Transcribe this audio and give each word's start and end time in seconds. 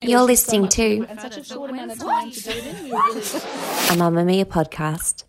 You're 0.00 0.22
listening 0.22 0.68
to 0.68 1.04
and 1.08 1.18
a 1.18 1.42
short 1.42 1.70
amount 1.70 1.90
of 1.90 1.98
time 1.98 2.30
to 2.30 2.40
do 2.40 2.50
it 2.50 2.66
in. 2.66 2.84
We 2.84 2.92
really 2.92 3.18
a 3.18 3.22
Mamamia 3.96 4.44
podcast. 4.44 5.24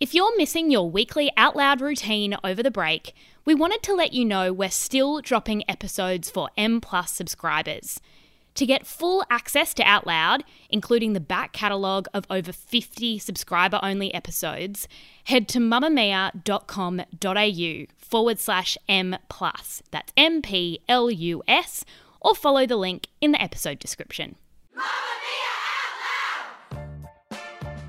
If 0.00 0.14
you're 0.14 0.34
missing 0.38 0.70
your 0.70 0.90
weekly 0.90 1.30
Out 1.36 1.56
Loud 1.56 1.82
routine 1.82 2.34
over 2.42 2.62
the 2.62 2.70
break, 2.70 3.12
we 3.44 3.54
wanted 3.54 3.82
to 3.82 3.92
let 3.92 4.14
you 4.14 4.24
know 4.24 4.50
we're 4.50 4.70
still 4.70 5.20
dropping 5.20 5.62
episodes 5.68 6.30
for 6.30 6.48
M 6.56 6.80
Plus 6.80 7.12
subscribers. 7.12 8.00
To 8.54 8.64
get 8.64 8.86
full 8.86 9.26
access 9.28 9.74
to 9.74 9.82
Out 9.82 10.06
Loud, 10.06 10.42
including 10.70 11.12
the 11.12 11.20
back 11.20 11.52
catalogue 11.52 12.08
of 12.14 12.24
over 12.30 12.50
50 12.50 13.18
subscriber 13.18 13.78
only 13.82 14.14
episodes, 14.14 14.88
head 15.24 15.48
to 15.48 15.58
mamamia.com.au 15.58 17.86
forward 17.98 18.38
slash 18.38 18.78
M 18.88 19.18
plus. 19.28 19.82
That's 19.90 20.14
M 20.16 20.40
P 20.40 20.80
L 20.88 21.10
U 21.10 21.42
S, 21.46 21.84
or 22.24 22.34
follow 22.34 22.66
the 22.66 22.76
link 22.76 23.08
in 23.20 23.32
the 23.32 23.40
episode 23.40 23.78
description. 23.78 24.34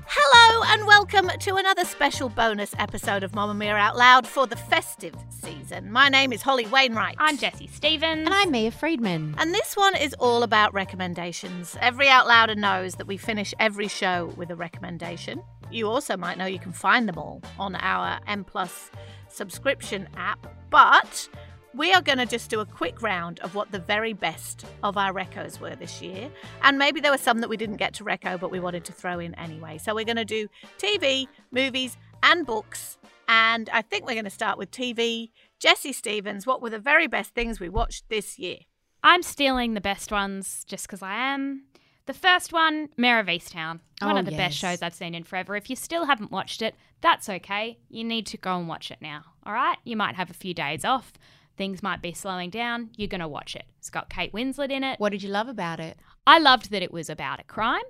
Hello 0.08 0.64
and 0.68 0.86
welcome 0.86 1.30
to 1.40 1.56
another 1.56 1.84
special 1.84 2.28
bonus 2.28 2.74
episode 2.78 3.22
of 3.22 3.32
Mamamia 3.32 3.78
Out 3.78 3.96
Loud 3.96 4.26
for 4.26 4.46
the 4.46 4.56
festive 4.56 5.14
season. 5.30 5.90
My 5.90 6.08
name 6.08 6.32
is 6.32 6.42
Holly 6.42 6.66
Wainwright. 6.66 7.16
I'm 7.18 7.36
Jessie 7.38 7.66
Stephens. 7.66 8.26
And 8.26 8.34
I'm 8.34 8.50
Mia 8.50 8.70
Freedman. 8.70 9.34
And 9.38 9.54
this 9.54 9.76
one 9.76 9.96
is 9.96 10.14
all 10.14 10.42
about 10.42 10.72
recommendations. 10.74 11.76
Every 11.80 12.08
Out 12.08 12.26
Louder 12.26 12.54
knows 12.54 12.94
that 12.96 13.06
we 13.06 13.16
finish 13.16 13.54
every 13.58 13.88
show 13.88 14.32
with 14.36 14.50
a 14.50 14.56
recommendation. 14.56 15.42
You 15.70 15.88
also 15.88 16.16
might 16.16 16.38
know 16.38 16.46
you 16.46 16.58
can 16.58 16.72
find 16.72 17.08
them 17.08 17.18
all 17.18 17.42
on 17.58 17.74
our 17.76 18.20
M 18.26 18.44
Plus 18.44 18.90
subscription 19.28 20.08
app, 20.16 20.46
but 20.70 21.28
we 21.76 21.92
are 21.92 22.00
going 22.00 22.18
to 22.18 22.26
just 22.26 22.48
do 22.48 22.60
a 22.60 22.66
quick 22.66 23.02
round 23.02 23.38
of 23.40 23.54
what 23.54 23.70
the 23.70 23.78
very 23.78 24.12
best 24.14 24.64
of 24.82 24.96
our 24.96 25.12
recos 25.12 25.60
were 25.60 25.76
this 25.76 26.00
year. 26.00 26.30
And 26.62 26.78
maybe 26.78 27.00
there 27.00 27.10
were 27.10 27.18
some 27.18 27.40
that 27.40 27.48
we 27.50 27.56
didn't 27.56 27.76
get 27.76 27.92
to 27.94 28.04
reco, 28.04 28.40
but 28.40 28.50
we 28.50 28.60
wanted 28.60 28.84
to 28.86 28.92
throw 28.92 29.18
in 29.18 29.34
anyway. 29.34 29.78
So 29.78 29.94
we're 29.94 30.04
going 30.04 30.16
to 30.16 30.24
do 30.24 30.48
TV, 30.78 31.28
movies, 31.50 31.96
and 32.22 32.46
books. 32.46 32.96
And 33.28 33.68
I 33.70 33.82
think 33.82 34.06
we're 34.06 34.14
going 34.14 34.24
to 34.24 34.30
start 34.30 34.56
with 34.56 34.70
TV. 34.70 35.30
Jessie 35.58 35.92
Stephens, 35.92 36.46
what 36.46 36.62
were 36.62 36.70
the 36.70 36.78
very 36.78 37.06
best 37.08 37.34
things 37.34 37.60
we 37.60 37.68
watched 37.68 38.08
this 38.08 38.38
year? 38.38 38.58
I'm 39.02 39.22
stealing 39.22 39.74
the 39.74 39.80
best 39.80 40.10
ones 40.10 40.64
just 40.66 40.86
because 40.86 41.02
I 41.02 41.14
am. 41.14 41.64
The 42.06 42.14
first 42.14 42.52
one, 42.52 42.88
Mare 42.96 43.18
of 43.18 43.26
Easttown. 43.26 43.80
One 44.00 44.16
Oh, 44.16 44.20
of 44.20 44.24
the 44.26 44.30
best 44.30 44.56
shows 44.56 44.80
I've 44.80 44.94
seen 44.94 45.14
in 45.14 45.24
forever. 45.24 45.56
If 45.56 45.68
you 45.68 45.76
still 45.76 46.06
haven't 46.06 46.30
watched 46.30 46.62
it, 46.62 46.74
that's 47.00 47.28
okay. 47.28 47.78
You 47.88 48.04
need 48.04 48.26
to 48.26 48.36
go 48.36 48.56
and 48.56 48.68
watch 48.68 48.90
it 48.90 48.98
now. 49.00 49.22
All 49.44 49.52
right? 49.52 49.76
You 49.84 49.96
might 49.96 50.14
have 50.14 50.30
a 50.30 50.34
few 50.34 50.54
days 50.54 50.84
off. 50.84 51.12
Things 51.56 51.82
might 51.82 52.02
be 52.02 52.12
slowing 52.12 52.50
down. 52.50 52.90
You're 52.96 53.08
going 53.08 53.20
to 53.20 53.28
watch 53.28 53.56
it. 53.56 53.64
It's 53.78 53.90
got 53.90 54.10
Kate 54.10 54.32
Winslet 54.32 54.70
in 54.70 54.84
it. 54.84 55.00
What 55.00 55.10
did 55.12 55.22
you 55.22 55.30
love 55.30 55.48
about 55.48 55.80
it? 55.80 55.96
I 56.26 56.38
loved 56.38 56.70
that 56.70 56.82
it 56.82 56.92
was 56.92 57.08
about 57.08 57.40
a 57.40 57.44
crime, 57.44 57.84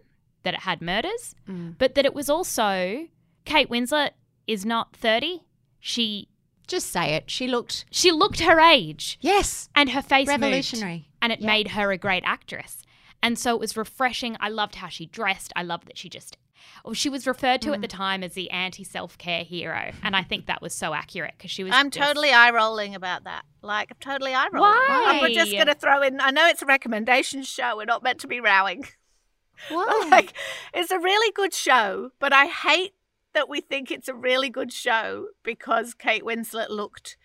that 0.45 0.55
it 0.55 0.61
had 0.61 0.81
murders, 0.81 1.35
Mm. 1.49 1.77
but 1.79 1.95
that 1.97 2.05
it 2.05 2.15
was 2.15 2.29
also 2.31 3.09
Kate 3.45 3.69
Winslet 3.69 4.11
is 4.47 4.65
not 4.65 4.95
30. 4.97 5.43
She 5.81 6.29
Just 6.69 6.91
say 6.91 7.15
it. 7.15 7.31
She 7.31 7.47
looked, 7.47 7.85
she 7.93 8.11
looked 8.11 8.41
her 8.41 8.59
age 8.61 9.19
yes, 9.21 9.69
and 9.77 9.91
her 9.91 10.03
face 10.03 10.27
moved 10.27 10.41
revolutionary. 10.43 11.09
and 11.23 11.33
it 11.33 11.39
Yep. 11.41 11.47
made 11.47 11.69
her 11.69 11.93
a 11.93 11.97
great 11.99 12.25
actress. 12.27 12.83
And 13.23 13.39
so 13.39 13.55
it 13.55 13.61
was 13.61 13.77
refreshing. 13.77 14.37
I 14.41 14.49
loved 14.49 14.75
how 14.77 14.89
she 14.89 15.07
dressed. 15.07 15.53
I 15.55 15.63
loved 15.63 15.87
that 15.87 15.97
she 15.97 16.09
just 16.09 16.37
well, 16.85 16.95
she 16.95 17.09
was 17.09 17.27
referred 17.27 17.61
to 17.63 17.73
at 17.73 17.79
Mm. 17.79 17.83
the 17.83 17.89
time 17.89 18.23
as 18.23 18.35
the 18.35 18.51
anti 18.51 18.85
self 18.85 19.17
care 19.19 19.45
hero, 19.45 19.93
and 20.03 20.15
I 20.17 20.23
think 20.23 20.47
that 20.47 20.61
was 20.63 20.75
so 20.75 20.95
accurate 20.95 21.35
because 21.37 21.51
she 21.51 21.65
was. 21.65 21.73
I'm 21.75 21.91
just- 21.91 22.07
totally 22.07 22.31
eye 22.33 22.51
rolling 22.51 22.95
about 22.95 23.25
that. 23.25 23.45
Like, 23.63 23.91
I'm 23.91 23.97
totally 24.01 24.35
eye 24.35 24.49
rolling. 24.53 24.71
Why? 24.73 25.21
I'm 25.23 25.33
just 25.35 25.51
going 25.53 25.67
to 25.67 25.75
throw 25.75 26.03
in, 26.03 26.21
I 26.21 26.31
know 26.31 26.47
it's 26.47 26.63
a 26.63 26.67
recommendation 26.67 27.43
show. 27.43 27.77
We're 27.77 27.85
not 27.85 28.03
meant 28.03 28.21
to 28.21 28.29
be 28.29 28.41
rowing. 28.41 28.85
Why? 29.69 30.09
like 30.11 30.35
it's 30.75 30.91
a 30.91 30.99
really 30.99 31.33
good 31.33 31.55
show, 31.55 32.11
but 32.19 32.33
I 32.33 32.47
hate 32.47 32.93
that 33.33 33.49
we 33.49 33.61
think 33.61 33.91
it's 33.91 34.09
a 34.09 34.15
really 34.15 34.51
good 34.51 34.73
show 34.73 35.29
because 35.43 35.95
Kate 35.95 36.23
Winslet 36.25 36.69
looked 36.71 37.17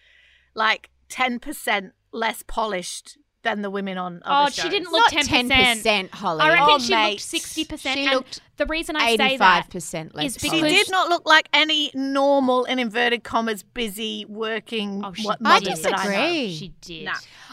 like 0.56 0.90
ten 1.09 1.40
percent 1.40 1.94
less 2.12 2.42
polished 2.44 3.18
than 3.44 3.62
the 3.63 3.69
women 3.69 3.98
on. 3.98 4.22
Oh, 4.25 4.31
other 4.44 4.52
she 4.52 4.69
didn't 4.69 4.92
look 4.92 5.12
Not 5.12 5.12
ten 5.12 5.25
ten 5.25 5.50
percent. 5.50 5.80
percent, 5.80 6.13
Holly. 6.13 6.42
I 6.42 6.50
reckon 6.50 6.66
Oh, 6.69 6.80
she 6.80 6.94
mate. 6.94 7.09
looked 7.12 7.22
sixty 7.22 7.66
percent. 7.66 8.00
She 8.00 8.09
looked 8.09 8.40
the 8.57 8.66
reason 8.67 8.95
I 8.95 9.12
say 9.12 9.17
that 9.17 9.28
eighty-five 9.28 9.69
percent 9.69 10.13
less. 10.13 10.35
is 10.35 10.41
She 10.41 10.50
because- 10.50 10.72
did 10.72 10.91
not 10.91 11.09
look 11.09 11.25
like 11.25 11.50
any 11.53 11.89
normal, 11.95 12.66
in 12.66 12.78
inverted 12.79 13.23
commas, 13.23 13.63
busy 13.63 14.25
working 14.28 15.01
Oh, 15.03 15.13
she 15.13 15.25
what 15.25 15.39
did. 15.39 15.47
I 15.47 15.50
mothers 15.53 15.81
that 15.81 15.94
I 15.97 16.03
disagree. 16.06 16.53
she 16.56 16.67
did. 16.81 17.06
No. 17.06 17.12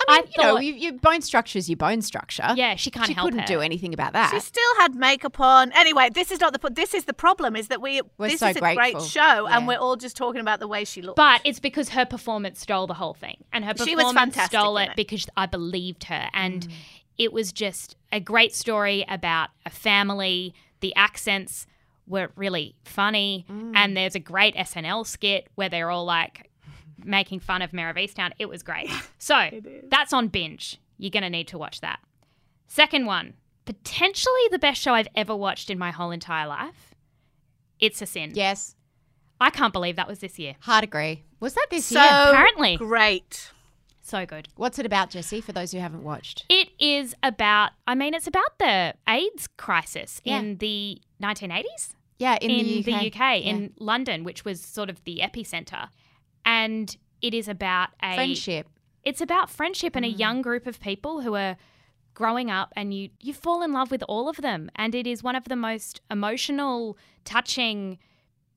I 0.09 0.20
mean, 0.20 0.31
you 0.36 0.42
know, 0.42 0.54
thought- 0.54 0.64
you, 0.64 0.72
your 0.75 0.92
bone 0.94 1.22
structure 1.22 1.59
is 1.59 1.69
your 1.70 1.76
bone 1.76 2.03
structure. 2.03 2.48
yeah, 2.56 2.75
she 2.76 2.91
can't 2.91 3.06
she 3.06 3.14
help 3.14 3.26
couldn't 3.26 3.41
her. 3.41 3.47
do 3.47 3.60
anything 3.60 3.94
about 3.94 4.12
that. 4.12 4.31
She 4.32 4.41
still 4.41 4.75
had 4.81 4.94
makeup 4.94 5.41
on. 5.41 5.72
Anyway, 5.72 6.10
this 6.12 6.31
is 6.31 6.41
not 6.41 6.53
the. 6.53 6.59
po- 6.59 6.69
This 6.70 6.92
is 6.94 7.04
the 7.04 7.15
problem. 7.15 7.56
Is 7.56 7.69
that 7.69 7.80
we. 7.80 8.03
We're 8.19 8.28
this 8.28 8.41
so 8.41 8.48
is 8.48 8.56
a 8.56 8.60
great 8.60 9.00
show, 9.03 9.47
Yeah. 9.48 9.56
and 9.56 9.66
we're 9.66 9.78
all 9.78 9.97
just 9.97 10.16
talking 10.16 10.41
about 10.41 10.60
the 10.60 10.69
way 10.69 10.84
she 10.84 11.00
looks. 11.03 11.16
But 11.16 11.41
it's 11.44 11.60
because 11.60 11.91
her 11.91 12.04
performance 12.04 12.60
stole 12.60 12.86
the 12.86 12.94
whole 12.94 13.15
thing. 13.15 13.44
And 13.53 13.65
her 13.65 13.72
She 13.76 13.94
was 13.97 14.04
performance 14.04 14.36
stole 14.42 14.76
it, 14.78 14.91
it. 14.91 14.97
because 14.97 15.26
I 15.36 15.47
believed 15.47 16.04
her. 16.04 16.28
And 16.34 16.66
Mm. 16.69 16.72
it 17.19 17.32
was 17.32 17.53
just 17.53 17.97
a 18.12 18.20
great 18.20 18.54
story 18.54 19.04
about 19.09 19.50
a 19.66 19.70
family. 19.70 20.54
The 20.81 20.94
accents 20.94 21.66
were 22.06 22.31
really 22.37 22.75
funny. 22.84 23.44
Mm. 23.50 23.72
And 23.75 23.97
there's 23.97 24.15
a 24.15 24.21
great 24.21 24.55
SNL 24.55 25.06
skit 25.06 25.49
where 25.55 25.69
they're 25.69 25.91
all 25.91 26.05
like 26.05 26.50
making 27.05 27.41
fun 27.41 27.62
of 27.62 27.72
Mare 27.72 27.91
of 27.91 27.97
Easttown. 27.97 28.33
It 28.39 28.49
was 28.49 28.62
great. 28.62 28.91
So 29.21 29.50
that's 29.89 30.12
on 30.12 30.28
binge. 30.28 30.81
You're 30.97 31.11
going 31.11 31.22
to 31.25 31.28
need 31.31 31.49
to 31.49 31.59
watch 31.59 31.81
that. 31.83 31.99
Second 32.66 33.05
one, 33.05 33.34
potentially 33.66 34.41
the 34.50 34.59
best 34.59 34.81
show 34.81 34.94
I've 34.94 35.09
ever 35.15 35.34
watched 35.37 35.71
in 35.71 35.78
my 35.78 35.91
whole 35.91 36.12
entire 36.12 36.47
life. 36.47 36.95
It's 37.81 38.00
a 38.00 38.06
sin. 38.06 38.33
yes, 38.34 38.75
I 39.41 39.50
can't 39.50 39.72
believe 39.72 39.97
that 39.97 40.09
was 40.09 40.21
this 40.21 40.39
year. 40.39 40.56
hard 40.60 40.84
agree. 40.84 41.25
Was 41.41 41.55
that 41.55 41.66
this 41.71 41.84
so 41.87 42.00
year? 42.00 42.10
apparently. 42.10 42.77
great. 42.77 43.50
So 44.08 44.24
good. 44.24 44.48
What's 44.56 44.78
it 44.78 44.86
about, 44.86 45.10
Jessie? 45.10 45.41
For 45.42 45.52
those 45.52 45.72
who 45.72 45.78
haven't 45.78 46.02
watched. 46.02 46.46
It 46.48 46.70
is 46.78 47.14
about, 47.22 47.72
I 47.86 47.94
mean, 47.94 48.14
it's 48.14 48.26
about 48.26 48.58
the 48.58 48.94
AIDS 49.08 49.48
crisis 49.58 50.20
Yeah. 50.24 50.38
in 50.38 50.56
the 50.58 51.00
1980s 51.22 51.94
Yeah, 52.18 52.38
in, 52.41 52.50
in, 52.50 52.82
the 52.84 52.92
UK, 52.94 53.18
Yeah. 53.18 53.50
in 53.50 53.74
London, 53.78 54.24
which 54.24 54.44
was 54.44 54.60
sort 54.62 54.88
of 54.88 55.04
the 55.04 55.18
epicenter. 55.22 55.91
And 56.44 56.97
it 57.20 57.34
is 57.34 57.48
about 57.48 57.91
a 58.02 58.14
friendship. 58.14 58.66
It's 59.04 59.20
about 59.20 59.50
friendship 59.50 59.94
and 59.94 60.04
a 60.04 60.08
Mm. 60.12 60.18
young 60.18 60.42
group 60.42 60.66
of 60.66 60.80
people 60.80 61.20
who 61.20 61.34
are 61.34 61.56
growing 62.14 62.50
up 62.50 62.72
and 62.74 62.92
you 62.92 63.10
you 63.20 63.32
fall 63.32 63.62
in 63.62 63.72
love 63.72 63.91
with 63.92 64.02
all 64.08 64.28
of 64.28 64.38
them 64.38 64.70
and 64.74 64.92
it 64.94 65.06
is 65.06 65.22
one 65.22 65.36
of 65.36 65.44
the 65.44 65.54
most 65.54 66.00
emotional, 66.10 66.97
touching, 67.24 67.98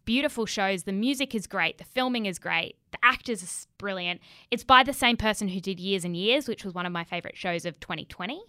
beautiful 0.05 0.45
shows. 0.45 0.83
The 0.83 0.91
music 0.91 1.33
is 1.35 1.47
great, 1.47 1.77
the 1.77 1.83
filming 1.83 2.25
is 2.25 2.39
great, 2.39 2.75
the 2.91 2.97
actors 3.03 3.43
are 3.43 3.67
brilliant. 3.77 4.21
It's 4.49 4.63
by 4.63 4.83
the 4.83 4.93
same 4.93 5.17
person 5.17 5.49
who 5.49 5.59
did 5.59 5.79
Years 5.79 6.03
and 6.05 6.15
Years, 6.15 6.47
which 6.47 6.63
was 6.65 6.73
one 6.73 6.85
of 6.85 6.91
my 6.91 7.03
favorite 7.03 7.37
shows 7.37 7.65
of 7.65 7.79
2020. 7.79 8.41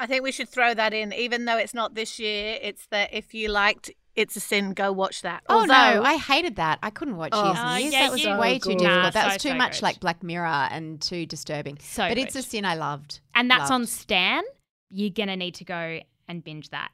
I 0.00 0.06
think 0.06 0.22
we 0.22 0.30
should 0.32 0.48
throw 0.48 0.74
that 0.74 0.94
in, 0.94 1.12
even 1.12 1.44
though 1.44 1.56
it's 1.56 1.74
not 1.74 1.94
this 1.94 2.18
year. 2.20 2.58
It's 2.62 2.86
that 2.86 3.12
if 3.12 3.34
you 3.34 3.48
liked 3.48 3.90
It's 4.14 4.34
a 4.36 4.40
Sin, 4.40 4.72
go 4.72 4.90
watch 4.92 5.22
that. 5.22 5.42
Oh 5.48 5.60
Although, 5.60 5.66
no, 5.66 6.02
I 6.02 6.16
hated 6.16 6.56
that. 6.56 6.78
I 6.82 6.90
couldn't 6.90 7.16
watch 7.16 7.30
Oh. 7.32 7.44
Years 7.46 7.56
Oh, 7.60 7.62
and 7.66 7.80
Years. 7.82 7.92
yeah, 7.92 8.00
that 8.02 8.12
was 8.12 8.24
you- 8.24 8.36
way 8.36 8.54
oh, 8.56 8.58
too 8.58 8.70
Nah, 8.70 8.76
difficult. 8.76 9.12
That 9.14 9.22
so, 9.22 9.26
was 9.34 9.42
too 9.42 9.48
so 9.50 9.54
much 9.54 9.72
good. 9.74 9.82
like 9.82 10.00
Black 10.00 10.22
Mirror 10.24 10.68
and 10.70 11.00
too 11.00 11.24
disturbing. 11.26 11.78
So 11.80 12.02
but 12.08 12.14
good. 12.16 12.18
It's 12.18 12.34
a 12.36 12.42
Sin 12.42 12.64
I 12.64 12.74
loved. 12.74 13.20
and 13.34 13.48
that's 13.50 13.70
on 13.70 13.86
Stan. 13.86 14.42
You're 14.90 15.10
going 15.10 15.28
to 15.28 15.36
need 15.36 15.54
to 15.56 15.64
go 15.64 16.00
and 16.28 16.42
binge 16.44 16.70
that. 16.70 16.90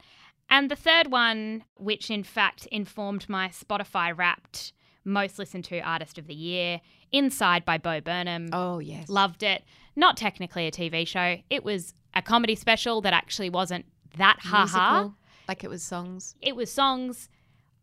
And 0.51 0.71
the 0.71 0.77
third 0.77 1.11
one, 1.11 1.65
which 1.77 2.11
in 2.11 2.23
fact 2.23 2.67
informed 2.67 3.29
my 3.29 3.49
Spotify 3.49 4.17
wrapped 4.17 4.73
most 5.05 5.39
listened 5.39 5.65
to 5.67 5.79
artist 5.81 6.17
of 6.19 6.27
the 6.27 6.35
year, 6.35 6.81
Inside 7.13 7.65
by 7.65 7.79
Bo 7.79 8.01
Burnham. 8.01 8.49
Oh 8.53 8.79
yes. 8.79 9.09
Loved 9.09 9.43
it. 9.43 9.63
Not 9.95 10.17
technically 10.17 10.67
a 10.67 10.71
TV 10.73 11.07
show, 11.07 11.37
it 11.51 11.63
was 11.65 11.95
a 12.15 12.23
comedy 12.23 12.55
special 12.55 13.01
that 13.03 13.13
actually 13.13 13.51
wasn't 13.51 13.85
that 14.17 14.39
ha 14.41 14.67
ha. 14.67 15.11
Like 15.47 15.63
it 15.63 15.69
was 15.71 15.83
songs. 15.83 16.35
It 16.41 16.57
was 16.57 16.71
songs. 16.73 17.29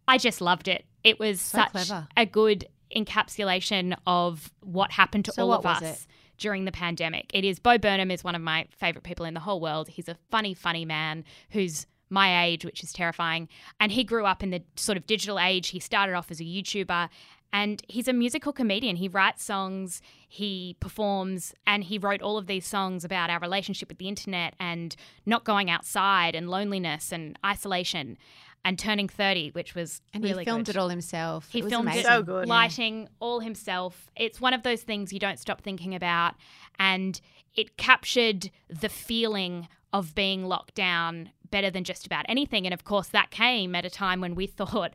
I 0.08 0.18
just 0.18 0.42
loved 0.42 0.68
it. 0.68 0.86
It 1.04 1.20
was 1.20 1.40
So 1.40 1.60
such 1.60 1.72
clever. 1.72 2.08
a 2.18 2.26
good 2.26 2.66
encapsulation 2.96 3.96
of 4.08 4.52
what 4.62 4.92
happened 4.92 5.26
to 5.26 5.32
So 5.32 5.44
all 5.44 5.54
of 5.54 5.66
us 5.66 6.08
during 6.38 6.66
the 6.66 6.72
pandemic. 6.72 7.30
It 7.34 7.46
is 7.46 7.60
Bo 7.60 7.78
Burnham 7.78 8.10
is 8.12 8.24
one 8.24 8.36
of 8.36 8.42
my 8.42 8.68
favorite 8.78 9.04
people 9.04 9.26
in 9.26 9.34
the 9.34 9.40
whole 9.40 9.62
world. 9.62 9.88
He's 9.90 10.10
a 10.10 10.16
funny, 10.32 10.54
funny 10.54 10.86
man 10.86 11.24
who's 11.52 11.86
my 12.12 12.46
age, 12.46 12.64
which 12.66 12.84
is 12.84 12.94
terrifying. 12.94 13.48
And 13.80 13.92
he 13.92 14.04
grew 14.04 14.26
up 14.26 14.44
in 14.44 14.52
the 14.52 14.62
sort 14.76 14.98
of 14.98 15.08
digital 15.08 15.40
age. 15.40 15.70
He 15.70 15.80
started 15.80 16.14
off 16.14 16.30
as 16.30 16.40
a 16.40 16.44
YouTuber 16.44 17.10
and 17.54 17.82
he's 17.90 18.08
a 18.08 18.14
musical 18.14 18.54
comedian. 18.54 18.96
He 18.96 19.08
writes 19.10 19.44
songs, 19.44 20.02
he 20.28 20.78
performs, 20.80 21.54
and 21.68 21.84
he 21.84 21.98
wrote 21.98 22.22
all 22.22 22.38
of 22.38 22.48
these 22.48 22.66
songs 22.66 23.04
about 23.04 23.30
our 23.30 23.40
relationship 23.40 23.90
with 23.90 23.98
the 23.98 24.08
internet 24.08 24.54
and 24.60 24.96
not 25.26 25.44
going 25.44 25.70
outside 25.70 26.34
and 26.36 26.50
loneliness 26.50 27.12
and 27.12 27.38
isolation 27.46 28.18
and 28.64 28.78
turning 28.80 29.10
30, 29.10 29.50
which 29.50 29.74
was 29.76 30.02
And 30.14 30.24
really 30.24 30.44
he 30.44 30.46
filmed 30.46 30.68
good. 30.68 30.76
it 30.76 30.80
all 30.80 30.88
himself. 30.90 31.50
He 31.52 31.60
it 31.60 31.64
was 31.66 31.72
filmed 31.74 31.88
amazing. 31.88 32.06
it 32.06 32.08
So 32.14 32.24
good. 32.24 32.48
lighting 32.48 33.10
all 33.20 33.40
himself. 33.42 34.10
It's 34.16 34.40
one 34.40 34.54
of 34.54 34.64
those 34.64 34.84
things 34.84 35.12
you 35.12 35.20
don't 35.20 35.40
stop 35.40 35.62
thinking 35.62 35.94
about. 35.96 36.36
And 36.80 37.20
it 37.56 37.76
captured 37.76 38.50
the 38.70 38.88
feeling 38.88 39.68
of 39.92 40.16
being 40.16 40.46
locked 40.46 40.76
down 40.76 41.32
better 41.52 41.70
than 41.70 41.84
just 41.84 42.06
about 42.06 42.26
anything. 42.28 42.66
And 42.66 42.74
of 42.74 42.84
course, 42.84 43.08
that 43.10 43.30
came 43.32 43.76
at 43.76 43.86
a 43.86 43.90
time 43.90 44.22
when 44.22 44.34
we 44.36 44.48
thought 44.60 44.94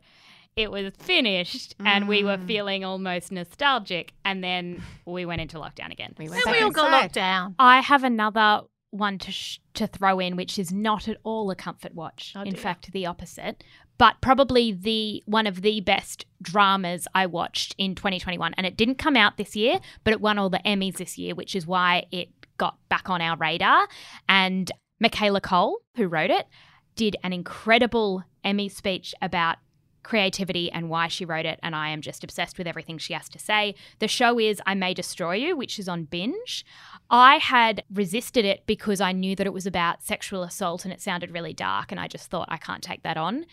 it 0.55 0.71
was 0.71 0.91
finished 0.97 1.75
and 1.79 2.07
we 2.07 2.23
Mm. 2.23 2.25
were 2.39 2.45
feeling 2.47 2.83
almost 2.83 3.31
nostalgic. 3.31 4.13
And 4.25 4.43
then 4.43 4.81
we 5.05 5.25
went 5.25 5.39
into 5.41 5.57
lockdown 5.57 5.91
again. 5.91 6.13
We 6.17 6.25
went 6.29 6.37
And 6.37 6.45
back 6.45 6.53
we 6.55 6.61
all 6.63 6.71
got 6.71 6.91
locked 6.91 7.13
down. 7.13 7.55
I 7.59 7.81
have 7.81 8.03
another 8.03 8.61
one 8.89 9.19
to 9.19 9.31
sh- 9.31 9.59
to 9.75 9.85
throw 9.85 10.19
in, 10.19 10.35
which 10.35 10.57
is 10.57 10.71
not 10.71 11.07
at 11.07 11.17
all 11.23 11.51
a 11.51 11.55
comfort 11.55 11.93
watch. 11.93 12.33
Oh, 12.35 12.41
in 12.41 12.53
dear. 12.53 12.59
fact, 12.61 12.91
the 12.91 13.05
opposite. 13.05 13.63
But 13.99 14.15
probably 14.21 14.71
the 14.71 15.21
one 15.25 15.45
of 15.45 15.61
the 15.61 15.81
best 15.81 16.25
dramas 16.41 17.07
I 17.13 17.25
watched 17.27 17.75
in 17.77 17.93
2021, 17.95 18.53
and 18.55 18.65
it 18.65 18.77
didn't 18.77 18.95
come 18.95 19.15
out 19.17 19.37
this 19.37 19.55
year, 19.55 19.79
but 20.03 20.13
it 20.13 20.21
won 20.21 20.39
all 20.39 20.49
the 20.49 20.61
Emmys 20.65 20.97
this 20.97 21.17
year, 21.17 21.35
which 21.35 21.55
is 21.55 21.67
why 21.67 22.05
it 22.11 22.29
got 22.57 22.77
back 22.89 23.09
on 23.09 23.21
our 23.21 23.35
radar. 23.37 23.87
And 24.29 24.71
Michaela 24.99 25.41
Coel, 25.41 25.77
who 25.95 26.07
wrote 26.07 26.31
it, 26.31 26.47
did 26.95 27.15
an 27.23 27.33
incredible 27.33 28.23
Emmy 28.43 28.69
speech 28.69 29.13
about 29.21 29.57
creativity 30.03 30.71
and 30.71 30.89
why 30.89 31.07
she 31.09 31.25
wrote 31.25 31.45
it, 31.45 31.59
and 31.61 31.75
I 31.75 31.89
am 31.89 32.01
just 32.01 32.23
obsessed 32.23 32.57
with 32.57 32.65
everything 32.65 32.97
she 32.97 33.13
has 33.13 33.27
to 33.29 33.39
say. 33.39 33.75
The 33.99 34.07
show 34.07 34.39
is 34.39 34.61
I 34.65 34.73
May 34.73 34.93
Destroy 34.93 35.35
You, 35.35 35.57
which 35.57 35.77
is 35.77 35.89
on 35.89 36.05
binge. 36.05 36.65
I 37.09 37.37
had 37.37 37.83
resisted 37.93 38.45
it 38.45 38.65
because 38.65 39.01
I 39.01 39.11
knew 39.11 39.35
that 39.35 39.45
it 39.45 39.53
was 39.53 39.67
about 39.67 40.01
sexual 40.01 40.43
assault 40.43 40.85
and 40.85 40.93
it 40.93 41.01
sounded 41.01 41.31
really 41.31 41.53
dark, 41.53 41.91
and 41.91 41.99
I 41.99 42.07
just 42.07 42.29
thought 42.29 42.47
I 42.49 42.57
can't 42.57 42.81
take 42.81 43.03
that 43.03 43.17
on. 43.17 43.45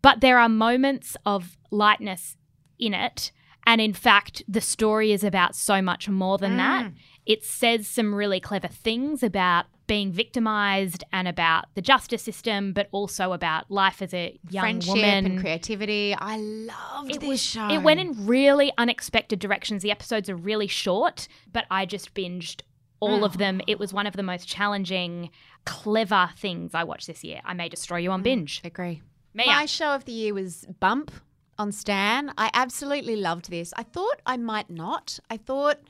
But 0.00 0.20
there 0.20 0.38
are 0.38 0.48
moments 0.48 1.16
of 1.26 1.58
lightness 1.70 2.36
in 2.78 2.94
it. 2.94 3.32
And 3.66 3.80
in 3.80 3.92
fact, 3.92 4.42
the 4.48 4.60
story 4.60 5.12
is 5.12 5.22
about 5.22 5.54
so 5.54 5.82
much 5.82 6.08
more 6.08 6.38
than 6.38 6.56
that. 6.56 6.86
Mm. 6.86 6.92
It 7.26 7.44
says 7.44 7.86
some 7.86 8.14
really 8.14 8.40
clever 8.40 8.68
things 8.68 9.22
about 9.22 9.66
being 9.90 10.12
victimized 10.12 11.02
and 11.12 11.26
about 11.26 11.64
the 11.74 11.82
justice 11.82 12.22
system, 12.22 12.72
but 12.72 12.88
also 12.92 13.32
about 13.32 13.68
life 13.72 14.00
as 14.00 14.14
a 14.14 14.38
young 14.48 14.62
Friendship 14.62 14.94
woman. 14.94 15.26
and 15.26 15.40
creativity. 15.40 16.14
I 16.16 16.36
loved 16.36 17.10
it 17.10 17.18
this 17.18 17.28
was 17.28 17.42
show. 17.42 17.68
it 17.68 17.78
went 17.78 17.98
in 17.98 18.24
really 18.24 18.72
unexpected 18.78 19.40
directions. 19.40 19.82
The 19.82 19.90
episodes 19.90 20.30
are 20.30 20.36
really 20.36 20.68
short, 20.68 21.26
but 21.52 21.64
I 21.72 21.86
just 21.86 22.14
binged 22.14 22.60
all 23.00 23.24
of 23.24 23.38
them. 23.38 23.60
It 23.66 23.80
was 23.80 23.92
one 23.92 24.06
of 24.06 24.14
the 24.14 24.22
most 24.22 24.46
challenging, 24.46 25.30
clever 25.64 26.30
things 26.36 26.72
I 26.72 26.84
watched 26.84 27.08
this 27.08 27.24
year. 27.24 27.40
I 27.44 27.54
may 27.54 27.68
destroy 27.68 27.96
you 27.96 28.12
on 28.12 28.20
mm, 28.20 28.24
binge. 28.24 28.60
Agree. 28.62 29.02
Mia. 29.34 29.46
My 29.46 29.66
show 29.66 29.88
of 29.88 30.04
the 30.04 30.12
year 30.12 30.32
was 30.32 30.66
Bump 30.78 31.10
on 31.58 31.72
Stan. 31.72 32.32
I 32.38 32.48
absolutely 32.54 33.16
loved 33.16 33.50
this. 33.50 33.72
I 33.76 33.82
thought 33.82 34.20
I 34.24 34.36
might 34.36 34.70
not. 34.70 35.18
I 35.28 35.36
thought, 35.36 35.80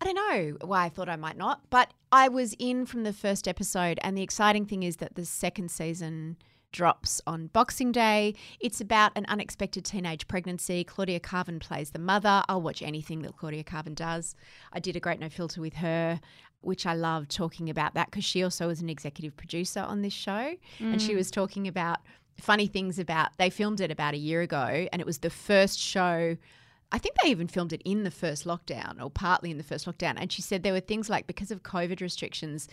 I 0.00 0.04
don't 0.04 0.14
know 0.14 0.56
why 0.66 0.84
I 0.84 0.88
thought 0.88 1.08
I 1.08 1.16
might 1.16 1.36
not, 1.36 1.62
but 1.70 1.92
I 2.12 2.28
was 2.28 2.54
in 2.58 2.86
from 2.86 3.02
the 3.02 3.12
first 3.12 3.48
episode. 3.48 3.98
And 4.02 4.16
the 4.16 4.22
exciting 4.22 4.64
thing 4.64 4.82
is 4.82 4.96
that 4.96 5.16
the 5.16 5.24
second 5.24 5.70
season 5.70 6.36
drops 6.70 7.20
on 7.26 7.48
Boxing 7.48 7.92
Day. 7.92 8.34
It's 8.60 8.80
about 8.80 9.12
an 9.16 9.24
unexpected 9.26 9.84
teenage 9.84 10.28
pregnancy. 10.28 10.84
Claudia 10.84 11.20
Karvan 11.20 11.60
plays 11.60 11.90
the 11.90 11.98
mother. 11.98 12.42
I'll 12.48 12.62
watch 12.62 12.82
anything 12.82 13.22
that 13.22 13.36
Claudia 13.36 13.64
Karvan 13.64 13.94
does. 13.94 14.34
I 14.72 14.80
did 14.80 14.96
a 14.96 15.00
great 15.00 15.18
no 15.18 15.28
filter 15.28 15.60
with 15.60 15.74
her. 15.74 16.20
Which 16.60 16.86
I 16.86 16.94
loved 16.94 17.30
talking 17.30 17.70
about 17.70 17.94
that 17.94 18.10
because 18.10 18.24
she 18.24 18.42
also 18.42 18.66
was 18.66 18.80
an 18.80 18.88
executive 18.88 19.36
producer 19.36 19.78
on 19.78 20.02
this 20.02 20.12
show. 20.12 20.56
And 20.80 21.00
she 21.00 21.12
mm. 21.12 21.16
was 21.16 21.30
talking 21.30 21.68
about 21.68 21.98
funny 22.40 22.66
things 22.66 22.98
about 22.98 23.30
they 23.38 23.48
filmed 23.48 23.80
it 23.80 23.92
about 23.92 24.14
a 24.14 24.16
year 24.16 24.42
ago 24.42 24.86
and 24.92 25.00
it 25.00 25.06
was 25.06 25.18
the 25.18 25.30
first 25.30 25.78
show 25.78 26.36
I 26.90 26.98
think 26.98 27.16
they 27.22 27.30
even 27.30 27.48
filmed 27.48 27.72
it 27.72 27.82
in 27.84 28.04
the 28.04 28.10
first 28.10 28.44
lockdown 28.44 29.02
or 29.02 29.10
partly 29.10 29.50
in 29.50 29.58
the 29.58 29.64
first 29.64 29.86
lockdown 29.86 30.14
and 30.16 30.32
she 30.32 30.42
said 30.42 30.62
there 30.62 30.72
were 30.72 30.80
things 30.80 31.10
like 31.10 31.26
because 31.26 31.50
of 31.50 31.62
covid 31.62 32.00
restrictions 32.00 32.68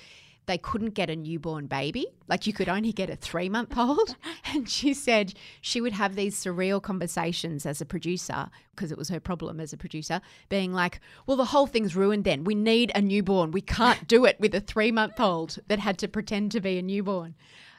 they 0.47 0.57
couldn't 0.57 0.93
get 0.93 1.09
a 1.09 1.15
newborn 1.15 1.65
baby 1.67 2.07
like 2.27 2.45
you 2.47 2.53
could 2.53 2.69
only 2.69 2.91
get 2.91 3.09
a 3.09 3.15
3 3.15 3.49
month 3.49 3.77
old 3.77 4.15
and 4.53 4.69
she 4.69 4.93
said 4.93 5.33
she 5.59 5.81
would 5.81 5.93
have 5.93 6.15
these 6.15 6.41
surreal 6.41 6.81
conversations 6.81 7.65
as 7.65 7.81
a 7.81 7.85
producer 7.85 8.49
because 8.75 8.91
it 8.91 8.97
was 8.97 9.09
her 9.09 9.19
problem 9.19 9.59
as 9.59 9.73
a 9.73 9.77
producer 9.77 10.21
being 10.49 10.71
like 10.71 10.99
well 11.25 11.37
the 11.37 11.45
whole 11.45 11.67
thing's 11.67 11.95
ruined 11.95 12.23
then 12.23 12.43
we 12.43 12.55
need 12.55 12.91
a 12.95 13.01
newborn 13.01 13.51
we 13.51 13.61
can't 13.61 14.07
do 14.07 14.23
it 14.25 14.39
with 14.39 14.55
a 14.55 14.61
3 14.61 14.91
month 14.91 15.19
old 15.19 15.59
that 15.67 15.79
had 15.79 15.97
to 15.97 16.07
pretend 16.07 16.51
to 16.51 16.61
be 16.61 16.77
a 16.77 16.81
newborn 16.81 17.35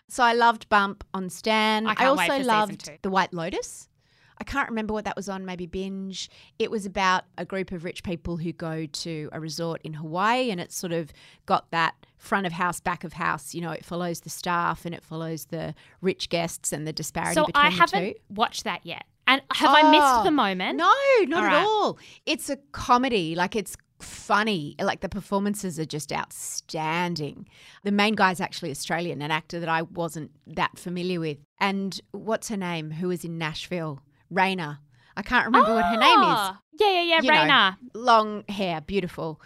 so 0.09 0.23
I 0.23 0.35
loved 0.35 0.69
Bump 0.69 1.03
on 1.13 1.29
Stan. 1.31 1.87
I 1.87 1.95
wait 2.13 2.31
also 2.31 2.39
loved. 2.45 2.91
The 3.03 3.11
White 3.11 3.35
Lotus. 3.35 3.89
I 4.39 4.45
can't 4.45 4.69
remember 4.69 4.93
what 4.93 5.05
that 5.05 5.17
was 5.17 5.29
on, 5.29 5.45
maybe 5.45 5.67
Binge. 5.67 6.31
It 6.59 6.71
was 6.71 6.85
about 6.87 7.25
a 7.39 7.45
group 7.45 7.73
of 7.73 7.85
rich 7.85 8.03
people 8.03 8.37
who 8.37 8.53
go 8.53 8.87
to 8.87 9.29
a 9.33 9.41
resort 9.41 9.81
in 9.83 9.95
Hawaii 9.95 10.51
and 10.51 10.61
it's 10.61 10.77
sort 10.77 10.93
of 10.93 11.13
got 11.47 11.71
that 11.71 11.95
front 12.19 12.47
of 12.47 12.53
house, 12.53 12.81
back 12.81 13.05
of 13.05 13.15
house. 13.15 13.55
You 13.55 13.63
know, 13.63 13.71
it 13.71 13.85
follows 13.85 14.21
the 14.21 14.31
staff 14.31 14.85
and 14.85 14.95
it 14.95 15.03
follows 15.03 15.47
the 15.47 15.75
rich 16.01 16.29
guests 16.29 16.73
and 16.73 16.87
the 16.87 16.93
disparity 16.93 17.35
So 17.35 17.47
between 17.47 17.65
I 17.65 17.71
the 17.71 17.77
haven't 17.77 18.17
watched 18.29 18.65
that 18.65 18.85
yet. 18.85 19.05
And 19.27 19.43
have 19.53 19.71
I 19.71 19.91
missed 19.91 20.03
Oh, 20.05 20.25
the 20.25 20.31
moment? 20.31 20.79
No, 20.79 20.93
not 21.27 21.45
All 21.45 21.51
at 21.51 21.65
all. 21.65 21.99
It's 22.27 22.49
a 22.49 22.57
comedy. 22.73 23.35
Like 23.35 23.57
it's 23.57 23.77
funny. 23.99 24.77
Like 24.81 25.01
the 25.01 25.09
performances 25.09 25.81
are 25.81 25.85
just 25.85 26.13
outstanding. 26.13 27.49
The 27.83 27.93
main 27.93 28.15
guy's 28.15 28.41
actually 28.41 28.71
Australian, 28.71 29.23
an 29.23 29.31
actor 29.31 29.59
that 29.61 29.69
I 29.69 29.83
wasn't 29.83 30.31
that 30.47 30.79
familiar 30.79 31.21
with. 31.21 31.39
And 31.59 32.01
what's 32.13 32.49
her 32.51 32.57
name? 32.57 32.91
Who 32.93 33.09
was 33.09 33.25
in 33.25 33.39
Nashville? 33.39 34.01
Rayna. 34.33 34.79
I 35.17 35.23
can't 35.23 35.47
remember 35.47 35.75
what 35.75 35.85
her 35.85 35.97
name 35.97 36.21
is. 36.21 36.27
Oh, 36.29 36.57
Yeah, 36.79 36.91
yeah, 36.91 37.03
yeah. 37.03 37.21
You 37.23 37.31
know, 37.31 37.37
Rayna. 37.39 37.77
Long 37.95 38.45
hair, 38.49 38.81
beautiful. 38.81 39.41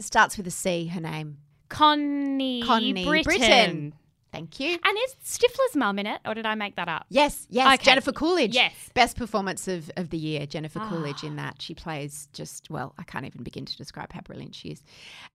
Starts 0.00 0.36
with 0.38 0.46
a 0.46 0.50
C, 0.50 0.86
her 0.86 1.00
name. 1.00 1.38
Connie, 1.68 2.62
Connie 2.62 2.92
Britton. 3.04 3.22
Britton. 3.24 3.94
Thank 4.32 4.60
you. 4.60 4.78
And 4.84 4.98
is 5.06 5.16
Stifler's 5.24 5.74
mum 5.74 5.98
in 5.98 6.06
it, 6.06 6.20
or 6.24 6.34
did 6.34 6.46
I 6.46 6.54
make 6.54 6.76
that 6.76 6.88
up? 6.88 7.04
Yes, 7.08 7.48
yes. 7.50 7.66
Okay. 7.74 7.84
Jennifer 7.84 8.12
Coolidge. 8.12 8.54
Yes. 8.54 8.72
Best 8.94 9.16
performance 9.16 9.66
of, 9.66 9.90
of 9.96 10.10
the 10.10 10.16
year, 10.16 10.46
Jennifer 10.46 10.78
Ah. 10.80 10.88
Coolidge 10.88 11.24
in 11.24 11.34
that. 11.36 11.60
She 11.60 11.74
plays 11.74 12.28
just, 12.32 12.70
well, 12.70 12.94
I 12.96 13.02
can't 13.02 13.26
even 13.26 13.42
begin 13.42 13.64
to 13.64 13.76
describe 13.76 14.12
how 14.12 14.20
brilliant 14.20 14.54
she 14.54 14.68
is. 14.68 14.82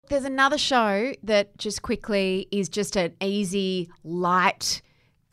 There's 0.08 0.24
another 0.24 0.58
show 0.58 1.12
that 1.24 1.58
just 1.58 1.82
quickly 1.82 2.48
is 2.52 2.70
just 2.70 2.96
an 2.96 3.14
easy, 3.22 3.90
light, 4.06 4.82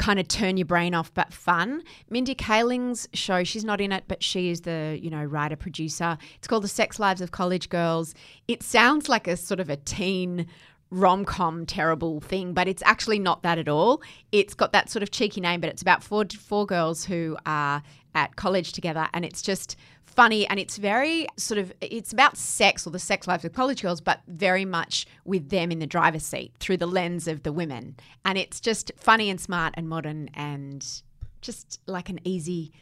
kind 0.02 0.18
of 0.18 0.26
turn 0.26 0.56
your 0.56 0.66
brain 0.66 0.94
off 0.94 1.14
but 1.14 1.32
fun. 1.32 1.80
Mindy 2.10 2.34
Kaling's 2.34 3.08
show, 3.14 3.44
she's 3.44 3.64
not 3.64 3.80
in 3.80 3.92
it, 3.92 4.02
but 4.08 4.20
she 4.20 4.50
is 4.50 4.62
the, 4.62 4.98
you 5.00 5.08
know, 5.08 5.22
writer 5.22 5.54
producer. 5.54 6.18
It's 6.34 6.48
called 6.48 6.64
The 6.64 6.68
Sex 6.68 6.98
Lives 6.98 7.20
of 7.20 7.30
College 7.30 7.68
Girls. 7.68 8.12
It 8.48 8.64
sounds 8.64 9.08
like 9.08 9.28
a 9.28 9.36
sort 9.36 9.60
of 9.60 9.70
a 9.70 9.76
teen 9.76 10.48
rom 10.90 11.24
com 11.24 11.66
terrible 11.66 12.20
thing, 12.20 12.52
but 12.52 12.66
it's 12.66 12.82
actually 12.84 13.20
not 13.20 13.44
that 13.44 13.58
at 13.58 13.68
all. 13.68 14.02
It's 14.32 14.54
got 14.54 14.72
that 14.72 14.90
sort 14.90 15.04
of 15.04 15.12
cheeky 15.12 15.40
name, 15.40 15.60
but 15.60 15.70
it's 15.70 15.82
about 15.82 16.02
four 16.02 16.24
four 16.36 16.66
girls 16.66 17.04
who 17.04 17.36
are 17.46 17.80
at 18.16 18.34
college 18.34 18.72
together, 18.72 19.08
and 19.14 19.24
it's 19.24 19.40
just 19.40 19.76
funny 20.14 20.46
and 20.46 20.60
it's 20.60 20.76
very 20.76 21.26
sort 21.36 21.58
of 21.58 21.72
it's 21.80 22.12
about 22.12 22.36
sex 22.36 22.86
or 22.86 22.90
the 22.90 22.98
sex 22.98 23.26
lives 23.26 23.44
of 23.44 23.52
college 23.52 23.82
girls, 23.82 24.00
but 24.00 24.20
very 24.28 24.64
much 24.64 25.06
with 25.24 25.50
them 25.50 25.70
in 25.70 25.78
the 25.78 25.86
driver's 25.86 26.24
seat 26.24 26.52
through 26.60 26.76
the 26.76 26.86
lens 26.86 27.26
of 27.28 27.42
the 27.42 27.52
women, 27.52 27.96
and 28.24 28.38
it's 28.38 28.60
just 28.60 28.92
funny 28.96 29.30
and 29.30 29.40
smart 29.40 29.74
and 29.76 29.88
modern 29.88 30.30
and 30.34 31.02
just 31.40 31.80
like 31.86 32.08
an 32.08 32.20
easy 32.24 32.72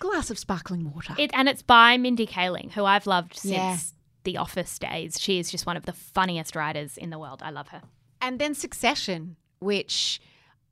glass 0.00 0.30
of 0.30 0.38
sparkling 0.38 0.90
water. 0.90 1.14
It, 1.18 1.30
and 1.34 1.48
it's 1.48 1.62
by 1.62 1.96
Mindy 1.98 2.26
Kaling, 2.26 2.72
who 2.72 2.84
I've 2.84 3.06
loved 3.06 3.36
since 3.36 3.52
Yeah. 3.52 3.76
The 4.24 4.36
Office 4.36 4.78
days. 4.78 5.18
She 5.18 5.38
is 5.38 5.50
just 5.50 5.64
one 5.66 5.76
of 5.76 5.86
the 5.86 5.92
funniest 5.92 6.54
writers 6.54 6.98
in 6.98 7.10
the 7.10 7.18
world. 7.18 7.42
I 7.42 7.50
love 7.50 7.68
her. 7.68 7.82
And 8.20 8.38
then 8.38 8.54
Succession, 8.54 9.36
which 9.60 10.20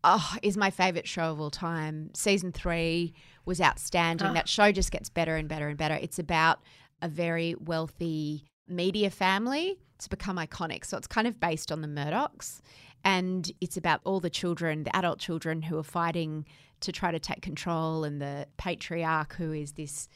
oh, 0.04 0.36
is 0.42 0.56
my 0.56 0.70
favorite 0.70 1.06
show 1.06 1.32
of 1.32 1.40
all 1.40 1.50
time. 1.50 2.10
Season 2.14 2.52
three 2.52 3.14
was 3.48 3.60
outstanding. 3.60 4.28
Ah. 4.28 4.32
That 4.34 4.48
show 4.48 4.70
just 4.70 4.92
gets 4.92 5.08
better 5.08 5.34
and 5.34 5.48
better 5.48 5.66
and 5.68 5.76
better. 5.76 5.94
It's 5.94 6.20
about 6.20 6.60
a 7.02 7.08
very 7.08 7.56
wealthy 7.58 8.44
media 8.68 9.10
family. 9.10 9.78
to 9.98 10.08
become 10.08 10.36
iconic. 10.36 10.84
So 10.84 10.96
it's 10.96 11.08
kind 11.08 11.26
of 11.26 11.40
based 11.40 11.72
on 11.72 11.80
the 11.82 11.88
Murdochs. 11.88 12.60
And 13.02 13.50
it's 13.60 13.76
about 13.76 14.00
all 14.04 14.20
the 14.20 14.30
children, 14.30 14.84
the 14.84 14.94
adult 14.94 15.18
children 15.18 15.62
who 15.62 15.76
are 15.76 15.82
fighting 15.82 16.46
to 16.82 16.92
try 16.92 17.10
to 17.10 17.18
take 17.18 17.42
control, 17.42 18.04
and 18.04 18.22
the 18.22 18.46
patriarch, 18.58 19.34
who 19.34 19.52
is 19.52 19.72
this 19.72 20.08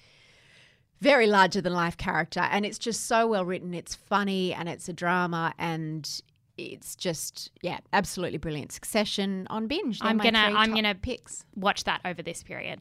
very 1.01 1.27
larger 1.27 1.61
than 1.61 1.73
life 1.73 1.97
character, 1.97 2.41
and 2.41 2.65
it's 2.65 2.79
just 2.79 3.07
so 3.07 3.27
well 3.27 3.45
written. 3.45 3.75
It's 3.75 3.97
funny 3.97 4.55
and 4.55 4.69
it's 4.69 4.89
a 4.89 4.93
drama, 4.93 5.53
and 5.59 6.09
it's 6.57 6.95
just 6.95 7.51
yeah, 7.63 7.79
absolutely 7.93 8.39
brilliant. 8.39 8.71
Succession 8.71 9.49
on 9.51 9.67
binge. 9.67 9.99
They're 9.99 10.11
I'm 10.11 10.19
gonna 10.19 10.39
I'm 10.39 10.73
gonna 10.75 10.95
picks. 10.95 11.45
watch 11.57 11.83
that 11.85 12.01
over 12.05 12.23
this 12.23 12.45
period. 12.45 12.81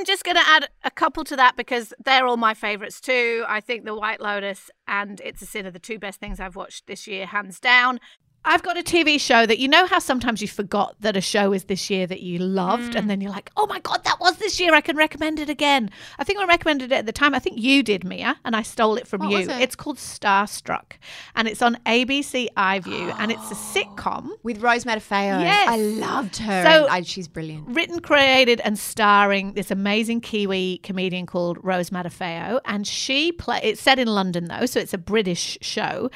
I'm 0.00 0.06
just 0.06 0.24
going 0.24 0.36
to 0.36 0.48
add 0.48 0.70
a 0.82 0.90
couple 0.90 1.24
to 1.24 1.36
that 1.36 1.56
because 1.56 1.92
they're 2.02 2.26
all 2.26 2.38
my 2.38 2.54
favourites 2.54 3.02
too. 3.02 3.44
I 3.46 3.60
think 3.60 3.84
The 3.84 3.94
White 3.94 4.18
Lotus 4.18 4.70
and 4.88 5.20
It's 5.22 5.42
a 5.42 5.46
Sin 5.46 5.66
are 5.66 5.70
the 5.70 5.78
two 5.78 5.98
best 5.98 6.18
things 6.18 6.40
I've 6.40 6.56
watched 6.56 6.86
this 6.86 7.06
year, 7.06 7.26
hands 7.26 7.60
down. 7.60 8.00
I've 8.42 8.62
got 8.62 8.78
a 8.78 8.82
TV 8.82 9.20
show 9.20 9.44
that 9.44 9.58
you 9.58 9.68
know 9.68 9.86
how 9.86 9.98
sometimes 9.98 10.40
you 10.40 10.48
forgot 10.48 10.96
that 11.00 11.14
a 11.14 11.20
show 11.20 11.52
is 11.52 11.64
this 11.64 11.90
year 11.90 12.06
that 12.06 12.20
you 12.20 12.38
loved, 12.38 12.94
and 12.94 13.04
mm. 13.04 13.08
then 13.08 13.20
you're 13.20 13.30
like, 13.30 13.50
oh 13.56 13.66
my 13.66 13.80
God, 13.80 14.02
that 14.04 14.18
was 14.18 14.36
this 14.36 14.58
year. 14.58 14.74
I 14.74 14.80
can 14.80 14.96
recommend 14.96 15.38
it 15.38 15.50
again. 15.50 15.90
I 16.18 16.24
think 16.24 16.40
I 16.40 16.46
recommended 16.46 16.90
it 16.90 16.94
at 16.94 17.06
the 17.06 17.12
time. 17.12 17.34
I 17.34 17.38
think 17.38 17.58
you 17.58 17.82
did, 17.82 18.02
Mia, 18.02 18.36
and 18.44 18.56
I 18.56 18.62
stole 18.62 18.96
it 18.96 19.06
from 19.06 19.20
What 19.20 19.30
you. 19.30 19.38
it? 19.40 19.50
It's 19.60 19.76
called 19.76 19.98
Starstruck, 19.98 20.92
and 21.34 21.48
it's 21.48 21.60
on 21.60 21.76
ABC 21.84 22.48
iView, 22.56 23.14
and 23.18 23.30
it's 23.30 23.50
a 23.50 23.54
sitcom 23.78 24.30
With 24.42 24.62
Rose 24.62 24.84
Matafeo. 24.84 25.42
Yes. 25.42 25.68
I 25.68 25.76
loved 25.76 26.38
her. 26.38 26.62
So- 26.62 26.84
and 26.84 26.92
I, 26.92 27.02
she's 27.02 27.28
brilliant. 27.28 27.68
written, 27.68 28.00
created, 28.00 28.60
and 28.62 28.78
starring 28.78 29.52
this 29.52 29.70
amazing 29.70 30.22
Kiwi 30.22 30.78
comedian 30.82 31.26
called 31.26 31.58
Rose 31.62 31.90
Matafeo, 31.90 32.60
and 32.64 32.86
she 32.86 33.32
play. 33.32 33.60
It's 33.62 33.82
set 33.82 33.98
in 33.98 34.08
London 34.08 34.46
though, 34.46 34.64
so 34.64 34.80
it's 34.80 34.94
a 34.94 34.98
British 34.98 35.58
show, 35.60 36.10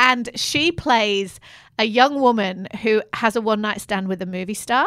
and 0.00 0.28
she 0.34 0.72
plays 0.72 1.38
a 1.78 1.84
young 1.84 2.20
woman 2.20 2.66
who 2.82 3.02
has 3.14 3.36
a 3.36 3.40
one 3.40 3.60
night 3.60 3.80
stand 3.80 4.08
with 4.08 4.20
a 4.20 4.26
movie 4.26 4.54
star. 4.54 4.86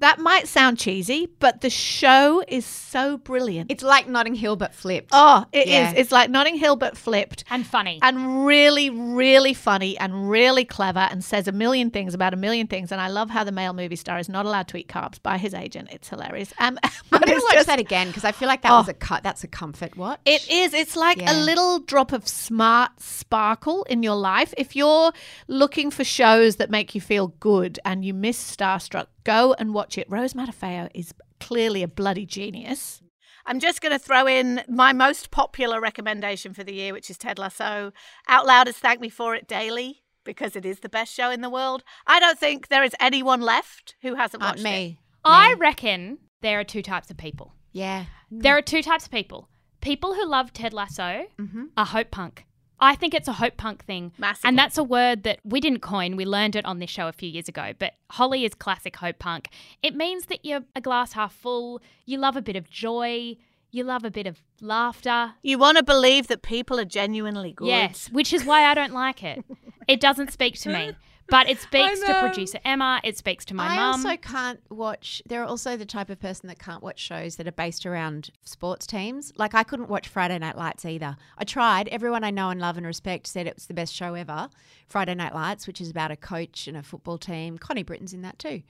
That 0.00 0.18
might 0.18 0.48
sound 0.48 0.78
cheesy, 0.78 1.28
but 1.38 1.60
the 1.60 1.70
show 1.70 2.42
is 2.48 2.66
so 2.66 3.16
brilliant. 3.16 3.70
It's 3.70 3.82
like 3.82 4.08
Notting 4.08 4.34
Hill 4.34 4.56
but 4.56 4.74
flipped. 4.74 5.10
oh, 5.12 5.46
it 5.52 5.66
is. 5.66 5.72
Yeah. 5.72 5.92
It's 5.96 6.12
like 6.12 6.30
Notting 6.30 6.56
Hill 6.56 6.76
but 6.76 6.96
flipped 6.96 7.44
And 7.50 7.66
funny. 7.66 8.00
and 8.02 8.44
really, 8.44 8.90
really 8.90 9.54
funny 9.54 9.96
and 9.98 10.28
really 10.28 10.64
clever 10.64 11.06
and 11.10 11.24
says 11.24 11.48
a 11.48 11.52
million 11.52 11.90
things 11.90 12.12
about 12.12 12.34
a 12.34 12.36
million 12.36 12.66
things. 12.66 12.92
And 12.92 13.00
I 13.00 13.08
love 13.08 13.30
how 13.30 13.44
the 13.44 13.52
male 13.52 13.72
movie 13.72 13.96
star 13.96 14.18
is 14.18 14.28
not 14.28 14.46
allowed 14.46 14.68
to 14.68 14.76
eat 14.76 14.88
carbs 14.88 15.22
by 15.22 15.38
his 15.38 15.54
agent. 15.54 15.88
It's 15.92 16.08
hilarious. 16.08 16.52
Um, 16.58 16.78
I'm 17.12 17.20
going 17.20 17.38
to 17.38 17.44
watch 17.44 17.54
just- 17.54 17.66
that 17.68 17.78
again 17.78 18.08
because 18.08 18.24
I 18.24 18.32
feel 18.32 18.48
like 18.48 18.62
that 18.62 18.72
Oh. 18.72 18.78
was 18.78 18.88
a 18.88 18.94
cut. 18.94 19.22
That's 19.22 19.44
a 19.44 19.48
comfort 19.48 19.96
watch. 19.96 20.20
It 20.26 20.48
is. 20.50 20.74
It's 20.74 20.96
like 20.96 21.18
Yeah. 21.20 21.32
a 21.32 21.36
little 21.38 21.78
drop 21.78 22.12
of 22.12 22.26
smart 22.28 23.00
sparkle 23.00 23.84
in 23.84 24.02
your 24.02 24.16
life. 24.16 24.52
If 24.58 24.76
you're 24.76 25.12
looking 25.48 25.90
for 25.90 26.04
shows 26.04 26.56
that 26.56 26.68
make 26.70 26.94
you 26.94 27.00
feel 27.00 27.28
good 27.40 27.78
and 27.84 28.04
you 28.04 28.12
miss 28.12 28.38
Starstruck, 28.56 29.06
go 29.24 29.54
and 29.58 29.74
watch 29.74 29.98
it. 29.98 30.06
Rose 30.10 30.34
Matafeo 30.34 30.88
is 30.94 31.12
clearly 31.40 31.82
a 31.82 31.88
bloody 31.88 32.26
genius. 32.26 33.02
I'm 33.46 33.60
just 33.60 33.80
going 33.82 33.92
to 33.92 33.98
throw 33.98 34.26
in 34.26 34.62
my 34.68 34.92
most 34.94 35.30
popular 35.30 35.80
recommendation 35.80 36.54
for 36.54 36.64
the 36.64 36.72
year, 36.74 36.92
which 36.94 37.10
is 37.10 37.18
Ted 37.18 37.38
Lasso. 37.38 37.92
Out 38.28 38.46
Loud 38.46 38.66
has 38.68 38.78
thanked 38.78 39.02
me 39.02 39.10
for 39.10 39.34
it 39.34 39.46
daily 39.46 40.02
because 40.24 40.56
it 40.56 40.64
is 40.64 40.80
the 40.80 40.88
best 40.88 41.12
show 41.12 41.30
in 41.30 41.42
the 41.42 41.50
world. 41.50 41.84
I 42.06 42.18
don't 42.20 42.38
think 42.38 42.68
there 42.68 42.82
is 42.84 42.94
anyone 42.98 43.42
left 43.42 43.96
who 44.00 44.14
hasn't 44.14 44.40
Not 44.40 44.52
watched 44.54 44.60
it. 44.60 44.64
me. 44.64 44.98
I 45.26 45.54
reckon 45.58 46.18
there 46.40 46.58
are 46.60 46.64
two 46.64 46.80
types 46.82 47.10
of 47.10 47.18
people. 47.18 47.52
Yeah. 47.72 48.06
There 48.30 48.56
are 48.56 48.62
two 48.62 48.82
types 48.82 49.04
of 49.04 49.10
people. 49.10 49.48
People 49.82 50.14
who 50.14 50.26
love 50.26 50.52
Ted 50.54 50.72
Lasso 50.72 51.26
Mm-hmm. 51.38 51.64
are 51.76 51.84
hope 51.86 52.10
punk. 52.10 52.46
I 52.84 52.94
think 52.94 53.14
it's 53.14 53.28
a 53.28 53.32
hope 53.32 53.56
punk 53.56 53.84
thing. 53.84 54.12
Massively. 54.18 54.48
And 54.48 54.58
that's 54.58 54.78
a 54.78 54.84
word 54.84 55.22
that 55.24 55.40
we 55.44 55.60
didn't 55.60 55.80
coin. 55.80 56.16
We 56.16 56.24
learned 56.24 56.56
it 56.56 56.64
on 56.64 56.78
this 56.78 56.90
show 56.90 57.08
a 57.08 57.12
few 57.12 57.28
years 57.28 57.48
ago. 57.48 57.72
But 57.78 57.94
Holly 58.10 58.44
is 58.44 58.54
classic 58.54 58.96
hope 58.96 59.18
punk. 59.18 59.48
It 59.82 59.94
means 59.94 60.26
that 60.26 60.44
you're 60.44 60.64
a 60.76 60.80
glass 60.80 61.12
half 61.12 61.32
full, 61.32 61.80
you 62.04 62.18
love 62.18 62.36
a 62.36 62.42
bit 62.42 62.56
of 62.56 62.70
joy, 62.70 63.36
you 63.70 63.84
love 63.84 64.04
a 64.04 64.10
bit 64.10 64.26
of 64.26 64.40
laughter. 64.60 65.34
You 65.42 65.58
want 65.58 65.78
to 65.78 65.82
believe 65.82 66.28
that 66.28 66.42
people 66.42 66.78
are 66.78 66.84
genuinely 66.84 67.52
good. 67.52 67.68
Yes, 67.68 68.08
which 68.12 68.32
is 68.32 68.44
why 68.44 68.64
I 68.64 68.74
don't 68.74 68.92
like 68.92 69.22
it. 69.24 69.44
It 69.88 70.00
doesn't 70.00 70.32
speak 70.32 70.58
to 70.60 70.70
me. 70.70 70.96
But 71.28 71.48
it 71.48 71.58
speaks 71.60 72.00
to 72.00 72.20
producer 72.20 72.58
Emma, 72.64 73.00
it 73.02 73.16
speaks 73.16 73.44
to 73.46 73.54
my 73.54 73.68
mum. 73.68 73.72
I 73.72 73.76
mum. 73.76 74.06
also 74.06 74.16
can't 74.16 74.60
watch. 74.70 75.22
There 75.26 75.42
are 75.42 75.46
also 75.46 75.76
the 75.76 75.86
type 75.86 76.10
of 76.10 76.20
person 76.20 76.48
that 76.48 76.58
can't 76.58 76.82
watch 76.82 76.98
shows 76.98 77.36
that 77.36 77.48
are 77.48 77.52
based 77.52 77.86
around 77.86 78.30
sports 78.44 78.86
teams. 78.86 79.32
Like 79.36 79.54
I 79.54 79.62
couldn't 79.62 79.88
watch 79.88 80.08
Friday 80.08 80.38
Night 80.38 80.56
Lights 80.56 80.84
either. 80.84 81.16
I 81.38 81.44
tried. 81.44 81.88
Everyone 81.88 82.24
I 82.24 82.30
know 82.30 82.50
and 82.50 82.60
love 82.60 82.76
and 82.76 82.86
respect 82.86 83.26
said 83.26 83.46
it 83.46 83.54
was 83.54 83.66
the 83.66 83.74
best 83.74 83.94
show 83.94 84.14
ever. 84.14 84.50
Friday 84.86 85.14
Night 85.14 85.34
Lights, 85.34 85.66
which 85.66 85.80
is 85.80 85.90
about 85.90 86.10
a 86.10 86.16
coach 86.16 86.68
and 86.68 86.76
a 86.76 86.82
football 86.82 87.18
team. 87.18 87.58
Connie 87.58 87.82
Britton's 87.82 88.12
in 88.12 88.22
that 88.22 88.38
too. 88.38 88.62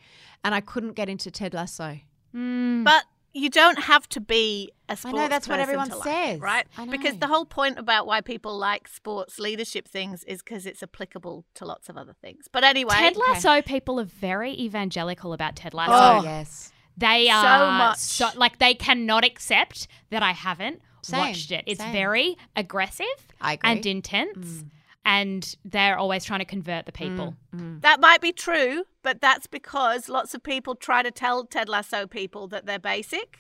And 0.45 0.55
I 0.55 0.61
couldn't 0.61 0.93
get 0.93 1.09
into 1.09 1.31
Ted 1.31 1.55
Lasso. 1.55 1.99
Hmm. 2.33 2.85
But 2.85 3.05
you 3.35 3.51
don't 3.51 3.79
have 3.81 4.09
to 4.11 4.21
be 4.21 4.71
a 4.89 4.97
sports 4.97 5.17
know, 5.17 5.29
that's 5.29 5.49
what 5.49 5.57
person 5.57 5.63
everyone 5.63 5.91
to 5.91 5.97
like 5.97 6.05
says. 6.09 6.37
it, 6.39 6.41
right? 6.43 6.67
Because 6.91 7.19
the 7.19 7.27
whole 7.27 7.45
point 7.45 7.79
about 7.79 8.07
why 8.07 8.21
people 8.21 8.57
like 8.57 8.87
sports 8.89 9.39
leadership 9.39 9.89
things 9.89 10.23
is 10.25 10.41
because 10.43 10.67
it's 10.67 10.83
applicable 10.83 11.45
to 11.55 11.65
lots 11.65 11.89
of 11.89 11.97
other 11.97 12.15
things. 12.21 12.47
But 12.51 12.65
anyway, 12.65 12.95
Ted 12.95 13.17
Lasso 13.17 13.61
people 13.63 13.99
are 14.01 14.05
very 14.05 14.53
evangelical 14.53 15.33
about 15.33 15.57
Ted 15.57 15.75
Lasso. 15.75 15.93
Oh. 15.93 16.23
yes. 16.23 16.73
They 16.97 17.29
are 17.29 17.43
So 17.43 17.71
much. 17.73 17.99
so 17.99 18.29
like 18.39 18.59
they 18.61 18.73
cannot 18.75 19.25
accept 19.25 19.89
that 20.11 20.23
I 20.23 20.31
haven't 20.31 20.81
Same, 21.03 21.19
watched 21.19 21.51
it. 21.51 21.65
It's 21.67 21.81
same. 21.81 21.93
very 21.93 22.37
aggressive 22.55 23.07
I 23.41 23.55
agree. 23.55 23.71
Mm. 23.71 24.71
And 25.05 25.55
they're 25.65 25.99
always 25.99 26.25
trying 26.25 26.41
to 26.41 26.45
convert 26.47 26.87
the 26.87 26.93
mm, 26.93 26.97
people. 26.97 27.35
Mm. 27.55 27.83
that 27.83 28.01
might 28.01 28.21
be 28.21 28.33
true, 28.33 28.85
but 29.03 29.21
that's 29.21 29.47
because 29.47 30.09
lots 30.09 30.35
of 30.35 30.43
people 30.43 30.75
try 30.75 31.03
to 31.03 31.11
tell 31.11 31.45
Ted 31.45 31.69
Lasso 31.69 32.07
people 32.07 32.49
that 32.49 32.67
they're 32.67 32.79
basic. 32.79 33.39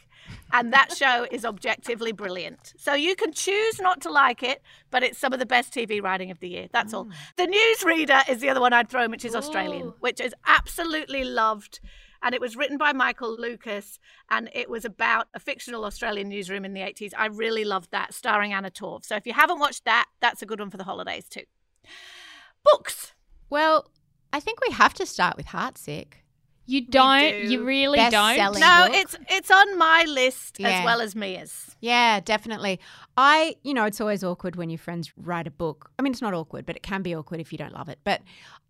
And 0.53 0.73
that 0.73 0.93
show 0.97 1.27
is 1.31 1.45
objectively 1.45 2.13
brilliant. 2.13 2.75
So 2.77 2.95
you 2.95 3.15
can 3.17 3.33
choose 3.33 3.81
not 3.81 4.01
to 4.03 4.11
like 4.11 4.43
it, 4.43 4.63
but 4.91 5.03
it's 5.03 5.19
some 5.19 5.33
of 5.33 5.39
the 5.39 5.47
best 5.47 5.73
TV 5.73 6.03
writing 6.03 6.31
of 6.31 6.41
the 6.41 6.49
year. 6.49 6.69
That's 6.73 6.95
all. 6.95 7.07
Mm. 7.07 7.13
The 7.37 7.47
Newsreader 7.47 8.29
is 8.31 8.41
the 8.41 8.49
other 8.49 8.61
one 8.61 8.73
I'd 8.73 8.89
throw 8.89 9.03
in, 9.03 9.11
which 9.11 9.25
is 9.25 9.35
Australian, 9.35 9.93
which 10.01 10.21
is 10.21 10.35
absolutely 10.47 11.25
loved. 11.25 11.81
And 12.23 12.35
it 12.35 12.41
was 12.41 12.57
written 12.57 12.79
by 12.79 12.95
Michael 12.95 13.37
Lucas, 13.37 13.99
and 14.31 14.49
it 14.55 14.71
was 14.71 14.87
about 14.87 15.29
a 15.35 15.39
fictional 15.39 15.85
Australian 15.85 16.31
newsroom 16.31 16.65
in 16.65 16.73
the 16.73 16.81
80s. 16.81 17.13
I 17.19 17.27
really 17.27 17.67
loved 17.67 17.91
that, 17.91 18.15
starring 18.15 18.55
Anna 18.55 18.71
Torv. 18.71 19.05
So 19.05 19.15
if 19.15 19.27
you 19.27 19.35
haven't 19.35 19.59
watched 19.59 19.85
that, 19.85 20.07
that's 20.21 20.41
a 20.41 20.47
good 20.47 20.59
one 20.59 20.71
for 20.71 20.79
the 20.79 20.85
holidays 20.85 21.29
too. 21.29 21.43
Books. 22.65 23.13
Well, 23.51 23.91
I 24.33 24.41
think 24.41 24.59
we 24.67 24.73
have 24.75 24.95
to 24.95 25.07
start 25.07 25.37
with 25.37 25.47
Heartsick. 25.47 26.15
You 26.67 26.81
don't. 26.87 27.31
do. 27.43 27.53
You 27.53 27.63
really 27.63 27.99
Best-selling. 27.99 28.59
don't. 28.59 28.61
No, 28.61 28.87
book. 28.89 28.97
it's 28.97 29.17
it's 29.29 29.51
on 29.51 29.77
my 29.77 30.05
list 30.09 30.59
Yeah. 30.59 30.69
as 30.71 30.85
well 30.85 31.03
as 31.03 31.15
Mia's. 31.15 31.77
Yeah, 31.81 32.21
definitely. 32.21 32.81
I, 33.19 33.57
you 33.63 33.75
know, 33.75 33.85
it's 33.85 34.01
always 34.01 34.25
awkward 34.25 34.57
when 34.57 34.71
your 34.71 34.79
friends 34.79 35.13
write 35.19 35.47
a 35.47 35.51
book. 35.51 35.91
I 35.99 36.03
mean, 36.03 36.13
it's 36.15 36.23
not 36.23 36.33
awkward, 36.33 36.65
but 36.65 36.75
it 36.75 36.83
can 36.83 37.03
be 37.03 37.15
awkward 37.15 37.41
if 37.41 37.53
you 37.53 37.59
don't 37.59 37.75
love 37.75 37.91
it. 37.91 37.99
But 38.03 38.23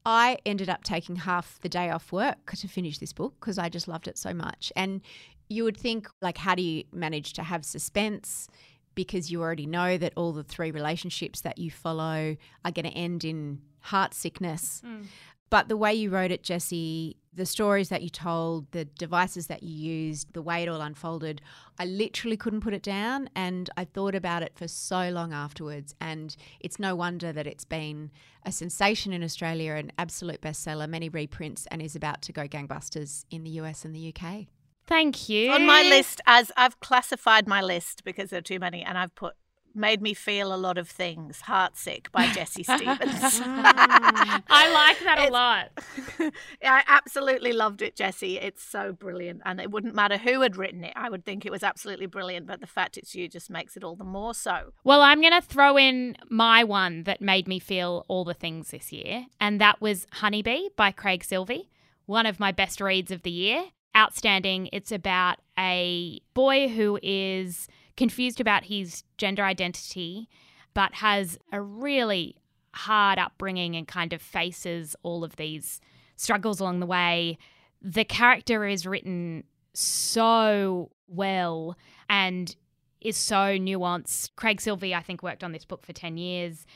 I 0.04 0.38
ended 0.44 0.68
up 0.68 0.83
taking 0.83 1.14
half 1.16 1.61
the 1.61 1.68
day 1.68 1.88
off 1.90 2.11
work 2.11 2.50
to 2.56 2.66
finish 2.66 2.99
this 2.99 3.12
book 3.12 3.35
because 3.38 3.59
I 3.59 3.68
just 3.68 3.87
loved 3.87 4.09
it 4.09 4.18
so 4.18 4.35
much. 4.35 4.73
And 4.75 5.00
you 5.49 5.62
would 5.62 5.76
think, 5.76 6.09
like, 6.21 6.37
how 6.38 6.56
do 6.56 6.62
you 6.62 6.83
manage 6.92 7.33
to 7.35 7.44
have 7.44 7.64
suspense? 7.64 8.49
Because 8.94 9.30
you 9.30 9.42
already 9.42 9.66
know 9.66 9.98
that 9.98 10.12
all 10.16 10.32
the 10.32 10.44
three 10.44 10.70
relationships 10.70 11.40
that 11.42 11.58
you 11.58 11.70
follow 11.70 12.36
are 12.64 12.70
going 12.70 12.86
to 12.86 12.92
end 12.92 13.24
in 13.24 13.60
heart 13.80 14.14
sickness. 14.14 14.82
Mm. 14.84 15.06
But 15.50 15.68
the 15.68 15.76
way 15.76 15.94
you 15.94 16.10
wrote 16.10 16.32
it, 16.32 16.42
Jessie, 16.42 17.16
the 17.32 17.46
stories 17.46 17.88
that 17.90 18.02
you 18.02 18.08
told, 18.08 18.70
the 18.72 18.86
devices 18.86 19.46
that 19.46 19.62
you 19.62 19.72
used, 19.72 20.32
the 20.32 20.42
way 20.42 20.62
it 20.62 20.68
all 20.68 20.80
unfolded, 20.80 21.40
I 21.78 21.84
literally 21.84 22.36
couldn't 22.36 22.62
put 22.62 22.74
it 22.74 22.82
down. 22.82 23.28
And 23.36 23.70
I 23.76 23.84
thought 23.84 24.16
about 24.16 24.42
it 24.42 24.52
for 24.56 24.66
so 24.66 25.10
long 25.10 25.32
afterwards. 25.32 25.94
And 26.00 26.34
it's 26.58 26.78
no 26.80 26.96
wonder 26.96 27.32
that 27.32 27.46
it's 27.46 27.64
been 27.64 28.10
a 28.44 28.50
sensation 28.50 29.12
in 29.12 29.22
Australia, 29.22 29.74
an 29.74 29.92
absolute 29.98 30.40
bestseller, 30.40 30.88
many 30.88 31.08
reprints, 31.08 31.66
and 31.70 31.80
is 31.80 31.94
about 31.94 32.22
to 32.22 32.32
go 32.32 32.48
gangbusters 32.48 33.24
in 33.30 33.44
the 33.44 33.50
US 33.50 33.84
and 33.84 33.94
the 33.94 34.12
UK. 34.12 34.46
Thank 34.86 35.28
you. 35.28 35.50
On 35.52 35.66
my 35.66 35.82
list, 35.82 36.20
as 36.26 36.52
I've 36.56 36.78
classified 36.80 37.46
my 37.46 37.62
list 37.62 38.04
because 38.04 38.30
there 38.30 38.38
are 38.38 38.42
too 38.42 38.58
many, 38.58 38.82
and 38.82 38.98
I've 38.98 39.14
put 39.14 39.34
Made 39.74 40.00
Me 40.00 40.14
Feel 40.14 40.54
a 40.54 40.56
Lot 40.56 40.78
of 40.78 40.88
Things, 40.88 41.42
Heartsick 41.46 42.12
by 42.12 42.28
Jessie 42.28 42.62
Stephens. 42.62 43.40
I 43.42 44.70
like 44.72 45.04
that 45.04 45.28
a 45.28 45.32
lot. 45.32 45.70
I 46.62 46.82
absolutely 46.86 47.52
loved 47.52 47.82
it, 47.82 47.96
Jessie. 47.96 48.38
It's 48.38 48.62
so 48.62 48.92
brilliant. 48.92 49.42
And 49.44 49.60
it 49.60 49.70
wouldn't 49.70 49.94
matter 49.94 50.16
who 50.16 50.42
had 50.42 50.56
written 50.56 50.84
it, 50.84 50.92
I 50.94 51.10
would 51.10 51.24
think 51.24 51.44
it 51.44 51.50
was 51.50 51.64
absolutely 51.64 52.06
brilliant. 52.06 52.46
But 52.46 52.60
the 52.60 52.66
fact 52.66 52.96
it's 52.96 53.14
you 53.14 53.28
just 53.28 53.50
makes 53.50 53.76
it 53.76 53.82
all 53.82 53.96
the 53.96 54.04
more 54.04 54.34
so. 54.34 54.72
Well, 54.84 55.02
I'm 55.02 55.20
going 55.20 55.32
to 55.32 55.42
throw 55.42 55.76
in 55.76 56.16
my 56.28 56.62
one 56.62 57.02
that 57.04 57.20
made 57.20 57.48
me 57.48 57.58
feel 57.58 58.04
all 58.06 58.24
the 58.24 58.34
things 58.34 58.70
this 58.70 58.92
year, 58.92 59.26
and 59.40 59.60
that 59.60 59.80
was 59.80 60.06
Honeybee 60.12 60.68
by 60.76 60.92
Craig 60.92 61.24
Silvey, 61.24 61.68
one 62.06 62.26
of 62.26 62.38
my 62.38 62.52
best 62.52 62.80
reads 62.80 63.10
of 63.10 63.22
the 63.22 63.30
year. 63.30 63.64
Outstanding. 63.96 64.68
It's 64.72 64.92
about 64.92 65.38
a 65.58 66.20
boy 66.34 66.68
who 66.68 66.98
is 67.02 67.68
confused 67.96 68.40
about 68.40 68.64
his 68.64 69.04
gender 69.18 69.44
identity, 69.44 70.28
but 70.74 70.94
has 70.94 71.38
a 71.52 71.60
really 71.60 72.36
hard 72.74 73.18
upbringing 73.18 73.76
and 73.76 73.86
kind 73.86 74.12
of 74.12 74.20
faces 74.20 74.96
all 75.02 75.22
of 75.22 75.36
these 75.36 75.80
struggles 76.16 76.60
along 76.60 76.80
the 76.80 76.86
way. 76.86 77.38
The 77.80 78.04
character 78.04 78.66
is 78.66 78.84
written 78.84 79.44
so 79.74 80.90
well 81.06 81.76
and 82.08 82.54
is 83.00 83.16
so 83.16 83.58
nuanced. 83.58 84.30
Craig 84.36 84.60
Silvey, 84.60 84.94
I 84.94 85.02
think, 85.02 85.22
worked 85.22 85.44
on 85.44 85.52
this 85.52 85.64
book 85.64 85.84
for 85.84 85.92
10 85.92 86.16
years. 86.16 86.66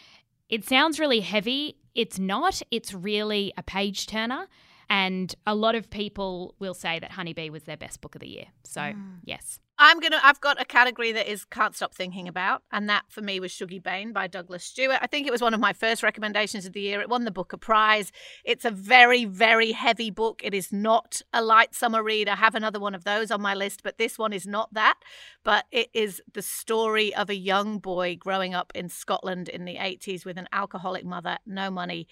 It 0.48 0.64
sounds 0.64 1.00
really 1.00 1.20
heavy. 1.20 1.76
It's 1.94 2.18
not. 2.18 2.62
It's 2.70 2.94
really 2.94 3.52
a 3.56 3.62
page 3.62 4.06
turner. 4.06 4.46
And 4.90 5.34
a 5.46 5.54
lot 5.54 5.74
of 5.74 5.90
people 5.90 6.54
will 6.58 6.74
say 6.74 6.98
that 6.98 7.12
Honeybee 7.12 7.50
was 7.50 7.64
their 7.64 7.76
best 7.76 8.00
book 8.00 8.14
of 8.14 8.20
the 8.20 8.28
year. 8.28 8.46
So, 8.64 8.80
mm. 8.80 9.18
yes. 9.24 9.60
I'm 9.80 10.00
gonna. 10.00 10.18
I've 10.24 10.40
got 10.40 10.60
a 10.60 10.64
category 10.64 11.12
that 11.12 11.30
is 11.30 11.44
can't 11.44 11.74
stop 11.76 11.94
thinking 11.94 12.26
about, 12.26 12.62
and 12.72 12.88
that 12.88 13.04
for 13.08 13.22
me 13.22 13.38
was 13.38 13.52
Shuggie 13.52 13.82
Bain 13.82 14.12
by 14.12 14.26
Douglas 14.26 14.64
Stuart. 14.64 14.98
I 15.00 15.06
think 15.06 15.26
it 15.26 15.30
was 15.30 15.40
one 15.40 15.54
of 15.54 15.60
my 15.60 15.72
first 15.72 16.02
recommendations 16.02 16.66
of 16.66 16.72
the 16.72 16.80
year. 16.80 17.00
It 17.00 17.08
won 17.08 17.24
the 17.24 17.30
Booker 17.30 17.56
Prize. 17.56 18.10
It's 18.44 18.64
a 18.64 18.72
very, 18.72 19.24
very 19.24 19.70
heavy 19.70 20.10
book. 20.10 20.40
It 20.42 20.52
is 20.52 20.72
not 20.72 21.22
a 21.32 21.42
light 21.42 21.76
summer 21.76 22.02
read. 22.02 22.28
I 22.28 22.34
have 22.34 22.56
another 22.56 22.80
one 22.80 22.94
of 22.94 23.04
those 23.04 23.30
on 23.30 23.40
my 23.40 23.54
list, 23.54 23.84
but 23.84 23.98
this 23.98 24.18
one 24.18 24.32
is 24.32 24.48
not 24.48 24.74
that. 24.74 24.98
But 25.44 25.66
it 25.70 25.90
is 25.94 26.20
the 26.32 26.42
story 26.42 27.14
of 27.14 27.30
a 27.30 27.36
young 27.36 27.78
boy 27.78 28.16
growing 28.16 28.54
up 28.54 28.72
in 28.74 28.88
Scotland 28.88 29.48
in 29.48 29.64
the 29.64 29.76
80s 29.76 30.24
with 30.24 30.38
an 30.38 30.48
alcoholic 30.52 31.04
mother, 31.04 31.38
no 31.46 31.70
money. 31.70 32.08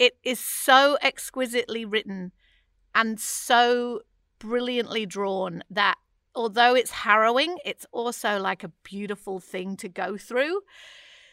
It 0.00 0.14
is 0.24 0.40
so 0.40 0.96
exquisitely 1.02 1.84
written 1.84 2.32
and 2.94 3.20
so 3.20 4.00
brilliantly 4.38 5.04
drawn 5.04 5.62
that 5.70 5.96
although 6.34 6.74
it's 6.74 6.90
harrowing, 6.90 7.58
it's 7.66 7.84
also 7.92 8.40
like 8.40 8.64
a 8.64 8.72
beautiful 8.82 9.40
thing 9.40 9.76
to 9.76 9.90
go 9.90 10.16
through. 10.16 10.62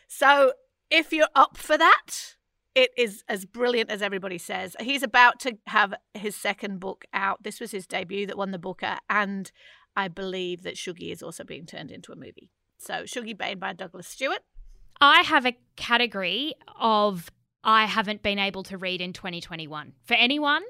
So 0.08 0.52
if 0.92 1.14
you're 1.14 1.30
up 1.34 1.56
for 1.58 1.78
that, 1.78 2.36
it 2.76 2.92
is 2.98 3.24
as 3.30 3.46
brilliant 3.46 3.90
as 3.90 4.02
everybody 4.02 4.38
says. 4.38 4.76
He's 4.82 5.02
about 5.02 5.40
to 5.40 5.58
have 5.68 5.94
his 6.14 6.36
second 6.36 6.82
book 6.82 7.06
out. 7.14 7.44
This 7.44 7.62
was 7.62 7.72
his 7.72 7.88
debut 7.88 8.28
that 8.28 8.38
won 8.38 8.52
the 8.52 8.60
Booker, 8.60 8.98
and 9.10 9.50
I 9.96 10.10
believe 10.10 10.64
that 10.64 10.76
Shuggie 10.76 11.14
is 11.14 11.24
also 11.24 11.46
being 11.46 11.66
turned 11.66 11.90
into 11.90 12.12
a 12.12 12.18
movie. 12.18 12.52
So 12.78 13.04
Shuggie 13.04 13.38
Bain 13.38 13.60
by 13.60 13.72
Douglas 13.72 14.08
Stuart. 14.08 14.44
I 15.00 15.22
have 15.22 15.46
a 15.46 15.58
category 15.76 16.54
of 16.80 17.32
I 17.64 17.86
haven't 17.86 18.24
been 18.24 18.40
able 18.40 18.64
to 18.64 18.78
read 18.78 19.02
in 19.02 19.14
2021. 19.14 19.94
For 20.06 20.14
anyone, 20.14 20.64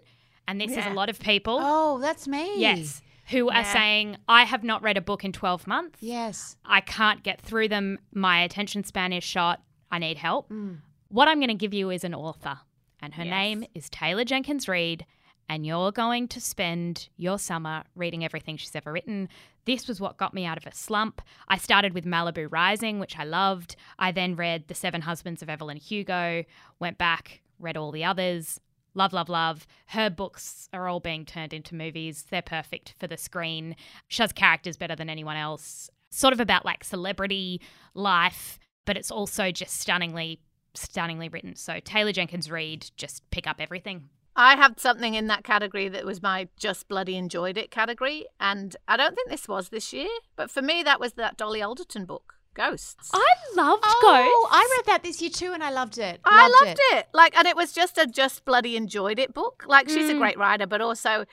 and 0.48 0.60
this 0.60 0.72
is 0.72 0.86
a 0.86 0.92
lot 0.94 1.10
of 1.10 1.20
people, 1.20 1.60
Oh, 1.62 2.00
that's 2.00 2.28
me. 2.28 2.60
yes, 2.60 3.02
who 3.30 3.50
are 3.50 3.66
saying, 3.66 4.18
I 4.28 4.44
have 4.44 4.64
not 4.64 4.82
read 4.82 4.98
a 4.98 5.02
book 5.02 5.24
in 5.26 5.32
12 5.34 5.68
months. 5.68 6.00
Yes. 6.02 6.56
I 6.66 6.82
can't 6.82 7.24
get 7.24 7.42
through 7.42 7.68
them. 7.68 8.00
My 8.14 8.42
attention 8.42 8.84
span 8.84 9.12
is 9.14 9.24
shot. 9.24 9.62
I 9.92 10.00
need 10.00 10.18
help. 10.18 10.50
Mm. 10.50 10.78
What 11.10 11.28
I'm 11.28 11.40
going 11.40 11.48
to 11.50 11.54
give 11.54 11.74
you 11.74 11.90
is 11.90 12.04
an 12.04 12.14
author, 12.16 12.60
and 13.02 13.14
her 13.16 13.24
Yes. 13.24 13.32
name 13.32 13.66
is 13.76 13.90
Taylor 13.90 14.24
Jenkins 14.24 14.68
Reid. 14.68 15.06
And 15.50 15.66
you're 15.66 15.92
going 15.92 16.28
to 16.30 16.42
spend 16.42 17.08
your 17.16 17.40
summer 17.40 17.84
reading 17.96 18.26
everything 18.26 18.58
she's 18.58 18.76
ever 18.76 18.92
written. 18.92 19.30
This 19.66 19.88
was 19.88 20.02
what 20.02 20.18
got 20.18 20.34
me 20.34 20.46
out 20.46 20.58
of 20.58 20.66
a 20.66 20.76
slump. 20.76 21.22
I 21.48 21.58
started 21.58 21.94
with 21.94 22.06
Malibu 22.06 22.48
Rising, 22.52 23.00
which 23.00 23.18
I 23.18 23.24
loved. 23.24 23.76
I 23.98 24.12
then 24.12 24.36
read 24.36 24.68
The 24.68 24.76
Seven 24.76 25.02
Husbands 25.02 25.42
of 25.42 25.50
Evelyn 25.50 25.78
Hugo, 25.78 26.44
went 26.80 26.98
back, 26.98 27.42
read 27.60 27.78
all 27.78 27.92
the 27.92 28.04
others. 28.04 28.60
Love, 28.94 29.14
love, 29.14 29.30
love. 29.30 29.68
Her 29.88 30.10
books 30.10 30.70
are 30.74 30.88
all 30.88 31.00
being 31.00 31.24
turned 31.24 31.54
into 31.54 31.76
movies. 31.76 32.26
They're 32.30 32.42
perfect 32.42 32.96
for 33.00 33.08
the 33.08 33.16
screen. 33.18 33.76
She 34.08 34.24
has 34.24 34.32
characters 34.32 34.76
better 34.76 34.96
than 34.96 35.10
anyone 35.10 35.38
else. 35.38 35.90
Sort 36.10 36.34
of 36.34 36.40
about 36.40 36.66
like 36.66 36.84
celebrity 36.84 37.62
life, 37.94 38.58
but 38.86 38.98
it's 38.98 39.12
also 39.12 39.52
just 39.52 39.80
stunningly, 39.80 40.40
stunningly 40.74 41.30
written. 41.30 41.56
So 41.56 41.80
Taylor 41.80 42.12
Jenkins 42.12 42.50
Reid, 42.50 42.90
just 42.98 43.30
pick 43.30 43.46
up 43.46 43.58
everything. 43.60 44.10
I 44.38 44.56
have 44.56 44.76
something 44.78 45.16
in 45.16 45.28
that 45.28 45.44
category 45.44 45.90
that 45.90 46.06
was 46.06 46.22
my 46.22 46.48
just 46.58 46.88
bloody 46.88 47.18
enjoyed 47.18 47.58
it 47.58 47.72
category. 47.72 48.26
And 48.40 48.76
I 48.88 48.96
don't 48.96 49.16
think 49.16 49.30
this 49.30 49.48
was 49.48 49.70
this 49.70 49.92
year, 49.92 50.08
but 50.36 50.52
for 50.52 50.62
me, 50.62 50.84
that 50.84 51.00
was 51.00 51.14
that 51.14 51.38
Dolly 51.38 51.62
Alderton 51.62 52.06
book, 52.06 52.36
Ghosts. 52.54 53.10
I 53.14 53.34
loved 53.56 53.84
Oh, 53.86 54.00
Ghosts. 54.02 54.56
I 54.56 54.76
read 54.78 54.86
that 54.94 55.04
this 55.04 55.22
year 55.22 55.32
too, 55.32 55.54
and 55.54 55.64
I 55.64 55.72
loved 55.72 55.98
it. 55.98 56.20
I 56.24 56.48
loved 56.64 56.80
it. 56.94 57.08
Like, 57.14 57.36
and 57.38 57.48
it 57.48 57.56
was 57.56 57.74
just 57.74 57.98
a 57.98 58.06
just 58.06 58.46
bloody 58.46 58.78
enjoyed 58.78 59.18
it 59.20 59.34
book. 59.34 59.64
Like, 59.68 59.90
she's 59.90 60.10
a 60.10 60.14
Mm. 60.14 60.20
great 60.20 60.38
writer, 60.38 60.68
but 60.68 60.82
also 60.82 61.26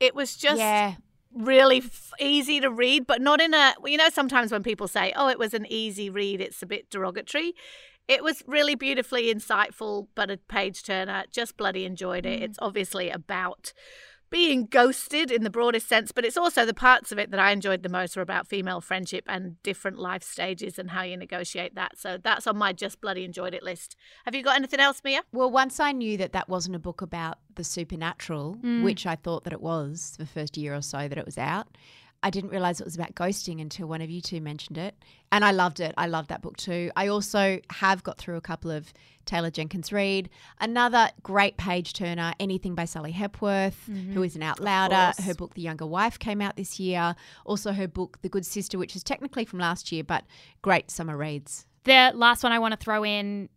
it 0.00 0.14
was 0.16 0.36
just 0.36 0.58
yeah. 0.58 0.94
really 1.32 1.78
f- 1.78 2.12
easy 2.20 2.60
to 2.60 2.70
read, 2.70 3.06
but 3.06 3.20
not 3.20 3.40
in 3.40 3.54
a, 3.54 3.74
you 3.84 3.96
know, 3.96 4.08
sometimes 4.08 4.50
when 4.50 4.62
people 4.64 4.88
say, 4.88 5.12
oh, 5.16 5.28
it 5.28 5.38
was 5.38 5.54
an 5.54 5.66
easy 5.68 6.10
read, 6.10 6.40
it's 6.40 6.62
a 6.62 6.66
bit 6.66 6.90
derogatory. 6.90 7.54
It 8.08 8.24
was 8.24 8.42
really 8.46 8.74
beautifully 8.74 9.32
insightful, 9.32 10.08
but 10.14 10.30
a 10.30 10.38
page 10.38 10.82
turner. 10.82 11.24
Just 11.30 11.56
bloody 11.56 11.84
enjoyed 11.84 12.24
it. 12.24 12.40
Mm. 12.40 12.44
It's 12.44 12.58
obviously 12.60 13.10
about 13.10 13.72
being 14.30 14.66
ghosted 14.66 15.30
in 15.30 15.42
the 15.42 15.50
broadest 15.50 15.88
sense, 15.88 16.12
but 16.12 16.24
it's 16.24 16.36
also 16.36 16.64
the 16.64 16.74
parts 16.74 17.12
of 17.12 17.18
it 17.18 17.30
that 17.30 17.40
I 17.40 17.50
enjoyed 17.50 17.82
the 17.82 17.88
most 17.88 18.16
are 18.16 18.20
about 18.20 18.46
female 18.46 18.80
friendship 18.80 19.24
and 19.26 19.62
different 19.62 19.98
life 19.98 20.22
stages 20.22 20.78
and 20.78 20.90
how 20.90 21.02
you 21.02 21.16
negotiate 21.16 21.74
that. 21.76 21.98
So 21.98 22.18
that's 22.22 22.46
on 22.46 22.56
my 22.56 22.72
just 22.72 23.00
bloody 23.00 23.24
enjoyed 23.24 23.54
it 23.54 23.62
list. 23.62 23.96
Have 24.24 24.34
you 24.34 24.42
got 24.42 24.56
anything 24.56 24.80
else, 24.80 25.00
Mia? 25.04 25.22
Well, 25.32 25.50
once 25.50 25.80
I 25.80 25.92
knew 25.92 26.16
that 26.18 26.32
that 26.32 26.48
wasn't 26.48 26.76
a 26.76 26.80
book 26.80 27.00
about 27.00 27.38
the 27.54 27.64
supernatural, 27.64 28.56
mm. 28.62 28.82
which 28.84 29.06
I 29.06 29.16
thought 29.16 29.44
that 29.44 29.52
it 29.52 29.62
was 29.62 30.14
the 30.18 30.26
first 30.26 30.56
year 30.56 30.74
or 30.74 30.82
so 30.82 31.08
that 31.08 31.18
it 31.18 31.24
was 31.24 31.38
out, 31.38 31.68
I 32.22 32.30
didn't 32.30 32.50
realize 32.50 32.80
it 32.80 32.84
was 32.84 32.96
about 32.96 33.14
ghosting 33.14 33.60
until 33.60 33.86
one 33.86 34.02
of 34.02 34.10
you 34.10 34.20
two 34.20 34.40
mentioned 34.40 34.76
it. 34.76 34.96
And 35.30 35.44
I 35.44 35.52
loved 35.52 35.78
it. 35.78 35.94
I 35.96 36.06
loved 36.06 36.30
that 36.30 36.42
book 36.42 36.56
too. 36.56 36.90
I 36.96 37.06
also 37.08 37.60
have 37.70 38.02
got 38.02 38.18
through 38.18 38.36
a 38.36 38.40
couple 38.40 38.70
of 38.70 38.92
Taylor 39.24 39.50
Jenkins 39.50 39.92
Reid. 39.92 40.28
Another 40.60 41.10
great 41.22 41.56
page 41.56 41.92
turner, 41.92 42.32
anything 42.40 42.74
by 42.74 42.86
Sally 42.86 43.12
Hepworth, 43.12 43.84
mm-hmm. 43.88 44.14
who 44.14 44.22
is 44.22 44.34
an 44.34 44.42
out 44.42 44.58
louder. 44.58 45.12
Her 45.22 45.34
book, 45.34 45.54
The 45.54 45.62
Younger 45.62 45.86
Wife, 45.86 46.18
came 46.18 46.40
out 46.40 46.56
this 46.56 46.80
year. 46.80 47.14
Also, 47.44 47.72
her 47.72 47.86
book, 47.86 48.18
The 48.22 48.28
Good 48.28 48.46
Sister, 48.46 48.78
which 48.78 48.96
is 48.96 49.04
technically 49.04 49.44
from 49.44 49.60
last 49.60 49.92
year, 49.92 50.02
but 50.02 50.24
great 50.62 50.90
summer 50.90 51.16
reads. 51.16 51.66
The 51.84 52.10
last 52.14 52.42
one 52.42 52.52
I 52.52 52.58
want 52.58 52.72
to 52.72 52.78
throw 52.78 53.04
in, 53.04 53.48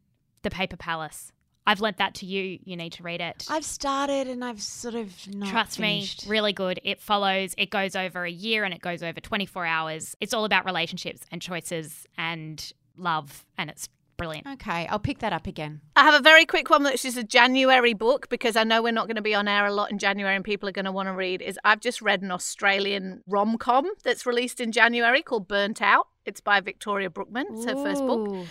The 0.43 0.52
Paper 0.52 0.78
Palace. 0.78 1.32
I've 1.65 1.80
lent 1.82 1.97
that 1.97 2.15
to 2.15 2.26
you. 2.26 2.60
You 2.63 2.76
need 2.76 2.93
to 2.93 3.04
read 3.04 3.21
it. 3.21 3.45
I've 3.50 3.65
started 3.65 4.28
and 4.28 4.43
I've 4.43 4.62
sort 4.62 4.95
of 4.95 5.13
not 5.34 5.50
Trust 5.50 5.78
finished. 5.78 6.26
me, 6.26 6.32
really 6.32 6.54
good. 6.54 6.80
It 6.84 7.00
follows, 7.00 7.54
it 7.58 7.69
goes 7.69 7.95
over 7.95 8.24
a 8.26 8.32
year 8.32 8.63
and 8.63 8.74
it 8.74 8.82
goes 8.82 9.04
over 9.04 9.19
24 9.19 9.65
hours. 9.65 10.15
It's 10.19 10.34
all 10.34 10.45
about 10.45 10.65
relationships 10.65 11.21
and 11.32 11.41
choices 11.41 12.08
and 12.17 12.74
love, 12.97 13.45
and 13.58 13.69
it's 13.69 13.89
brilliant. 14.17 14.45
Okay, 14.47 14.88
I'll 14.88 15.00
pick 15.00 15.19
that 15.19 15.34
up 15.34 15.47
again. 15.47 15.82
I 15.95 16.04
have 16.04 16.13
a 16.13 16.24
very 16.24 16.45
quick 16.45 16.69
one 16.69 16.84
which 16.84 17.06
is 17.06 17.17
a 17.17 17.24
January 17.24 17.93
book 17.93 18.30
because 18.30 18.56
I 18.56 18.63
know 18.63 18.84
we're 18.84 18.91
not 18.91 19.08
going 19.08 19.15
to 19.15 19.21
be 19.21 19.34
on 19.34 19.47
air 19.47 19.65
a 19.65 19.74
lot 19.74 19.91
in 19.91 19.97
January 19.97 20.36
and 20.36 20.45
people 20.45 20.69
are 20.69 20.74
going 20.74 20.86
to 20.86 20.91
want 20.91 21.08
to 21.08 21.13
read 21.13 21.41
is 21.41 21.60
I've 21.63 21.80
just 21.80 22.02
read 22.02 22.21
an 22.21 22.32
Australian 22.32 23.24
rom-com 23.28 23.88
that's 24.04 24.26
released 24.26 24.60
in 24.62 24.71
January 24.71 25.21
called 25.21 25.47
Burnt 25.47 25.82
Out. 25.82 26.08
It's 26.26 26.41
by 26.41 26.60
Victoria 26.60 27.10
Brookman. 27.10 27.47
It's 27.52 27.65
her 27.65 27.76
first 27.76 28.06
book. 28.06 28.45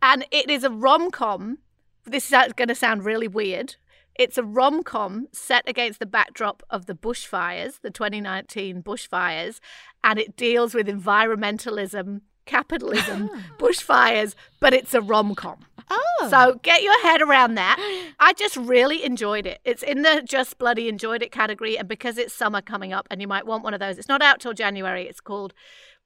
And 0.00 0.24
it 0.30 0.48
is 0.48 0.64
a 0.64 0.70
rom-com. 0.70 1.58
This 2.04 2.26
is 2.26 2.32
uh, 2.32 2.48
going 2.56 2.68
to 2.68 2.74
sound 2.74 3.04
really 3.04 3.28
weird. 3.28 3.76
It's 4.16 4.36
a 4.36 4.42
rom-com 4.42 5.28
set 5.32 5.68
against 5.68 5.98
the 5.98 6.06
backdrop 6.06 6.62
of 6.68 6.86
the 6.86 6.94
bushfires, 6.94 7.80
the 7.80 7.90
2019 7.90 8.82
bushfires, 8.82 9.60
and 10.04 10.18
it 10.18 10.36
deals 10.36 10.74
with 10.74 10.88
environmentalism, 10.88 12.20
capitalism, 12.44 13.30
ah. 13.34 13.42
bushfires, 13.58 14.34
but 14.60 14.74
it's 14.74 14.92
a 14.94 15.00
rom-com. 15.00 15.64
Oh, 15.90 16.28
So 16.30 16.60
get 16.62 16.82
your 16.82 17.00
head 17.02 17.22
around 17.22 17.54
that. 17.54 17.78
I 18.20 18.32
just 18.34 18.56
really 18.56 19.04
enjoyed 19.04 19.46
it. 19.46 19.60
It's 19.64 19.82
in 19.82 20.02
the 20.02 20.22
just 20.24 20.58
bloody 20.58 20.88
enjoyed 20.88 21.22
it 21.22 21.32
category, 21.32 21.78
and 21.78 21.88
because 21.88 22.18
it's 22.18 22.34
summer 22.34 22.60
coming 22.60 22.92
up, 22.92 23.06
and 23.10 23.20
you 23.20 23.28
might 23.28 23.46
want 23.46 23.64
one 23.64 23.74
of 23.74 23.80
those. 23.80 23.98
It's 23.98 24.08
not 24.08 24.22
out 24.22 24.40
till 24.40 24.52
January. 24.52 25.08
It's 25.08 25.20
called 25.20 25.54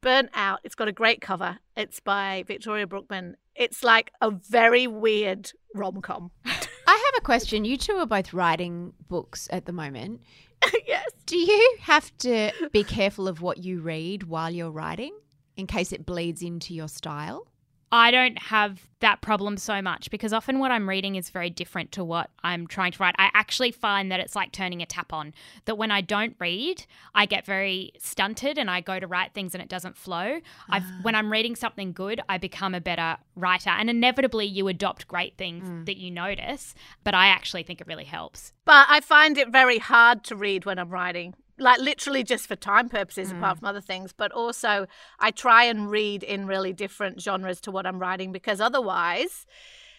Burnt 0.05 0.29
Out. 0.35 0.61
It's 0.62 0.75
got 0.75 0.87
a 0.87 0.93
great 0.93 1.23
cover. 1.23 1.59
It's 1.77 1.99
by 1.99 2.45
Victoria 2.47 2.87
Brookman. 2.87 3.37
It's 3.57 3.83
like 3.83 4.12
a 4.21 4.31
very 4.31 4.87
weird 4.87 5.51
rom 5.75 6.03
com. 6.03 6.31
I 6.45 6.51
have 6.87 7.14
a 7.17 7.23
question. 7.23 7.64
You 7.64 7.79
two 7.79 7.95
are 7.95 8.07
both 8.07 8.35
writing 8.35 8.93
books 9.09 9.49
at 9.51 9.64
the 9.64 9.73
moment. 9.73 10.21
yes. 10.87 11.09
Do 11.25 11.38
you 11.38 11.77
have 11.81 12.17
to 12.19 12.53
be 12.71 12.85
careful 12.85 13.27
of 13.27 13.40
what 13.40 13.59
you 13.59 13.81
read 13.81 14.25
while 14.25 14.51
you're 14.51 14.71
writing 14.71 15.17
in 15.57 15.67
case 15.67 15.90
it 15.90 16.05
bleeds 16.05 16.43
into 16.43 16.75
your 16.75 16.88
style? 16.88 17.47
I 17.94 18.11
don't 18.11 18.37
have 18.38 18.88
that 18.98 19.20
problem 19.20 19.57
so 19.57 19.80
much 19.80 20.11
because 20.11 20.33
often 20.33 20.59
what 20.59 20.72
I'm 20.72 20.88
reading 20.88 21.14
is 21.14 21.30
very 21.30 21.48
different 21.48 21.92
to 21.92 22.02
what 22.02 22.28
I'm 22.42 22.66
trying 22.66 22.90
to 22.90 22.98
write. 23.00 23.14
I 23.18 23.30
actually 23.35 23.70
find 23.70 24.11
that 24.11 24.18
it's 24.18 24.35
like 24.35 24.50
turning 24.50 24.83
a 24.83 24.87
tap 24.87 25.12
on, 25.12 25.33
that 25.66 25.76
when 25.76 25.92
I 25.92 26.00
don't 26.00 26.35
read, 26.40 26.87
I 27.14 27.24
get 27.26 27.46
very 27.46 27.92
stunted 27.96 28.59
and 28.59 28.68
I 28.68 28.80
go 28.80 28.98
to 28.98 29.07
write 29.07 29.33
things 29.33 29.54
and 29.54 29.62
it 29.62 29.68
doesn't 29.68 29.96
flow. 29.96 30.40
I've, 30.68 30.83
ah. 30.85 30.98
when 31.02 31.14
I'm 31.14 31.30
reading 31.30 31.54
something 31.54 31.92
good, 31.92 32.20
I 32.28 32.37
become 32.37 32.74
a 32.74 32.80
better 32.80 33.16
writer. 33.37 33.70
And 33.70 33.88
inevitably, 33.88 34.46
you 34.46 34.66
adopt 34.66 35.07
great 35.07 35.37
things 35.37 35.68
mm. 35.68 35.87
that 35.87 35.96
you 35.96 36.11
notice, 36.11 36.74
but 37.04 37.14
I 37.14 37.28
actually 37.28 37.62
think 37.62 37.80
it 37.80 37.87
really 37.87 38.07
helps. 38.07 38.52
But 38.64 38.87
I 38.88 39.02
find 39.02 39.38
it 39.38 39.50
very 39.50 39.78
hard 39.78 40.24
to 40.24 40.35
read 40.35 40.64
when 40.64 40.80
I'm 40.80 40.90
writing. 40.90 41.35
Like 41.59 41.81
literally 41.81 42.25
just 42.25 42.47
for 42.47 42.57
time 42.57 42.88
purposes, 42.88 43.31
hmm. 43.31 43.38
apart 43.38 43.59
from 43.59 43.69
other 43.69 43.81
things. 43.81 44.12
But 44.12 44.33
also, 44.33 44.87
I 45.21 45.31
try 45.31 45.64
and 45.64 45.90
read 45.90 46.23
in 46.23 46.47
really 46.47 46.73
different 46.73 47.21
genres 47.21 47.61
to 47.62 47.71
what 47.71 47.87
I'm 47.87 47.99
writing 47.99 48.33
because 48.33 48.61
otherwise, 48.61 49.47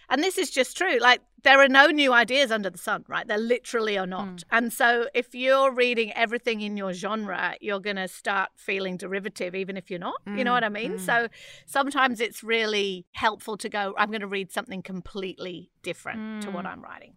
and 0.09 0.23
this 0.23 0.37
is 0.37 0.51
just 0.51 0.77
true, 0.77 0.97
like 0.99 1.21
there 1.43 1.61
are 1.61 1.67
no 1.67 1.87
new 1.87 2.11
ideas 2.11 2.51
under 2.51 2.69
the 2.69 2.77
sun, 2.77 3.05
right? 3.07 3.27
There 3.27 3.37
literally 3.37 3.97
are 3.97 4.07
not. 4.07 4.27
Hmm. 4.27 4.35
And 4.51 4.73
so, 4.73 5.07
if 5.13 5.33
you're 5.33 5.71
reading 5.71 6.11
everything 6.13 6.61
in 6.61 6.75
your 6.75 6.91
genre, 6.93 7.55
you're 7.61 7.79
going 7.79 7.95
to 7.95 8.07
start 8.07 8.49
feeling 8.55 8.97
derivative, 8.97 9.55
even 9.55 9.77
if 9.77 9.89
you're 9.89 9.99
not. 9.99 10.21
You 10.25 10.43
know 10.43 10.51
mm, 10.51 10.55
what 10.55 10.63
I 10.63 10.69
mean? 10.69 10.93
Mm. 10.93 10.99
So, 10.99 11.27
sometimes 11.65 12.19
it's 12.19 12.43
really 12.43 13.05
helpful 13.13 13.57
to 13.57 13.69
go, 13.69 13.93
I'm 13.97 14.09
going 14.09 14.21
to 14.21 14.27
read 14.27 14.51
something 14.51 14.81
completely 14.81 15.69
different 15.83 16.43
to 16.43 16.51
what 16.51 16.65
mm. 16.65 16.69
I'm 16.69 16.81
writing. 16.81 17.13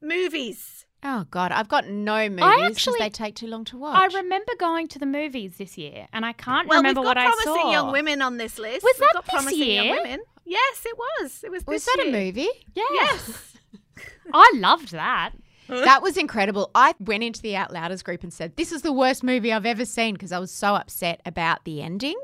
Movies. 0.00 0.86
Oh 1.04 1.24
God, 1.30 1.50
I've 1.52 1.68
got 1.68 1.88
no 1.88 2.28
movies 2.28 2.44
because 2.44 2.70
actually- 2.70 2.98
they 3.00 3.10
take 3.10 3.34
too 3.34 3.46
long 3.48 3.64
to 3.66 3.76
watch. 3.76 3.98
I 3.98 4.06
remember 4.18 4.52
going 4.58 4.86
to 4.88 4.98
the 4.98 5.06
movies 5.06 5.56
this 5.56 5.76
year 5.76 6.06
and 6.12 6.24
I 6.24 6.32
can't 6.32 6.68
Well, 6.68 6.78
remember 6.78 7.00
we've 7.00 7.06
got 7.06 7.16
what 7.16 7.18
I 7.18 7.24
promising 7.26 7.54
saw. 7.54 7.72
young 7.72 7.92
women 7.92 8.22
on 8.22 8.36
this 8.36 8.58
list. 8.58 8.84
Was 8.84 8.94
We've 8.96 9.00
that 9.00 9.10
got 9.14 9.24
this 9.24 9.32
promising 9.32 9.58
young 9.58 9.84
year? 9.86 9.96
women. 10.02 10.20
Yes, 10.44 10.82
it 10.84 10.96
was. 10.96 11.42
It 11.44 11.50
was. 11.50 11.66
Was 11.66 11.84
this 11.84 11.96
that 11.96 12.06
a 12.08 12.12
movie? 12.12 12.48
Yeah. 12.74 12.84
Yes. 12.92 13.56
I 14.32 14.52
loved 14.56 14.92
that. 14.92 15.32
that 15.68 16.02
was 16.02 16.16
incredible. 16.16 16.70
I 16.74 16.94
went 17.00 17.22
into 17.24 17.40
the 17.40 17.56
Out 17.56 17.72
Louders 17.72 18.02
group 18.02 18.22
and 18.22 18.32
said, 18.32 18.56
This 18.56 18.72
is 18.72 18.82
the 18.82 18.92
worst 18.92 19.22
movie 19.22 19.52
I've 19.52 19.64
ever 19.66 19.84
seen 19.84 20.14
because 20.14 20.30
I 20.32 20.38
was 20.38 20.50
so 20.50 20.74
upset 20.74 21.20
about 21.24 21.64
the 21.64 21.80
ending. 21.82 22.16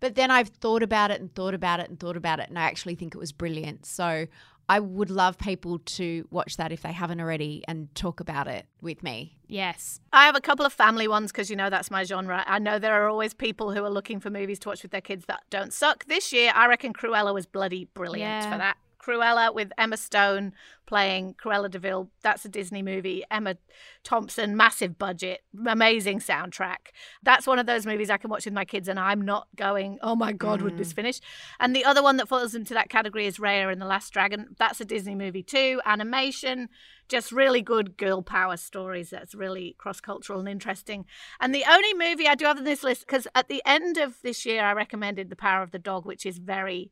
But 0.00 0.14
then 0.14 0.30
I've 0.30 0.48
thought 0.48 0.82
about 0.82 1.10
it 1.10 1.20
and 1.20 1.34
thought 1.34 1.54
about 1.54 1.80
it 1.80 1.88
and 1.88 1.98
thought 1.98 2.16
about 2.16 2.38
it, 2.40 2.48
and 2.48 2.58
I 2.58 2.62
actually 2.62 2.94
think 2.94 3.14
it 3.14 3.18
was 3.18 3.32
brilliant. 3.32 3.86
So 3.86 4.26
I 4.72 4.80
would 4.80 5.10
love 5.10 5.36
people 5.36 5.80
to 5.80 6.26
watch 6.30 6.56
that 6.56 6.72
if 6.72 6.80
they 6.80 6.92
haven't 6.92 7.20
already 7.20 7.62
and 7.68 7.94
talk 7.94 8.20
about 8.20 8.48
it 8.48 8.64
with 8.80 9.02
me. 9.02 9.36
Yes. 9.46 10.00
I 10.14 10.24
have 10.24 10.34
a 10.34 10.40
couple 10.40 10.64
of 10.64 10.72
family 10.72 11.06
ones 11.06 11.30
because 11.30 11.50
you 11.50 11.56
know 11.56 11.68
that's 11.68 11.90
my 11.90 12.04
genre. 12.04 12.42
I 12.46 12.58
know 12.58 12.78
there 12.78 12.94
are 13.02 13.06
always 13.08 13.34
people 13.34 13.72
who 13.74 13.84
are 13.84 13.90
looking 13.90 14.18
for 14.18 14.30
movies 14.30 14.58
to 14.60 14.70
watch 14.70 14.82
with 14.82 14.90
their 14.90 15.02
kids 15.02 15.26
that 15.26 15.42
don't 15.50 15.74
suck. 15.74 16.06
This 16.06 16.32
year, 16.32 16.52
I 16.54 16.68
reckon 16.68 16.94
Cruella 16.94 17.34
was 17.34 17.44
bloody 17.44 17.84
brilliant 17.92 18.44
Yeah. 18.44 18.50
for 18.50 18.56
that. 18.56 18.78
Cruella 19.02 19.54
with 19.54 19.72
Emma 19.76 19.96
Stone 19.96 20.52
playing 20.86 21.34
Cruella 21.34 21.70
de 21.70 21.78
Vil. 21.78 22.10
That's 22.22 22.44
a 22.44 22.48
Disney 22.48 22.82
movie. 22.82 23.24
Emma 23.30 23.56
Thompson, 24.04 24.56
massive 24.56 24.98
budget, 24.98 25.40
amazing 25.66 26.20
soundtrack. 26.20 26.92
That's 27.22 27.46
one 27.46 27.58
of 27.58 27.66
those 27.66 27.86
movies 27.86 28.10
I 28.10 28.16
can 28.16 28.30
watch 28.30 28.44
with 28.44 28.54
my 28.54 28.64
kids 28.64 28.88
and 28.88 28.98
I'm 28.98 29.22
not 29.22 29.48
going, 29.56 29.98
oh 30.02 30.14
my 30.14 30.32
God, 30.32 30.62
would 30.62 30.76
this 30.76 30.92
mm. 30.92 30.96
finish? 30.96 31.20
And 31.58 31.74
the 31.74 31.84
other 31.84 32.02
one 32.02 32.16
that 32.18 32.28
falls 32.28 32.54
into 32.54 32.74
that 32.74 32.88
category 32.88 33.26
is 33.26 33.38
Raya 33.38 33.72
and 33.72 33.80
the 33.80 33.86
Last 33.86 34.12
Dragon. 34.12 34.54
That's 34.58 34.80
a 34.80 34.84
Disney 34.84 35.14
movie 35.14 35.42
too. 35.42 35.80
Animation, 35.84 36.68
just 37.08 37.32
really 37.32 37.62
good 37.62 37.96
girl 37.96 38.22
power 38.22 38.56
stories 38.56 39.10
that's 39.10 39.34
really 39.34 39.74
cross 39.78 40.00
cultural 40.00 40.40
and 40.40 40.48
interesting. 40.48 41.04
And 41.40 41.54
the 41.54 41.64
only 41.68 41.94
movie 41.94 42.28
I 42.28 42.34
do 42.34 42.44
have 42.44 42.58
on 42.58 42.64
this 42.64 42.82
list, 42.82 43.06
because 43.06 43.26
at 43.34 43.48
the 43.48 43.62
end 43.64 43.96
of 43.96 44.20
this 44.22 44.44
year, 44.44 44.64
I 44.64 44.72
recommended 44.72 45.30
The 45.30 45.36
Power 45.36 45.62
of 45.62 45.70
the 45.70 45.78
Dog, 45.78 46.06
which 46.06 46.26
is 46.26 46.38
very 46.38 46.90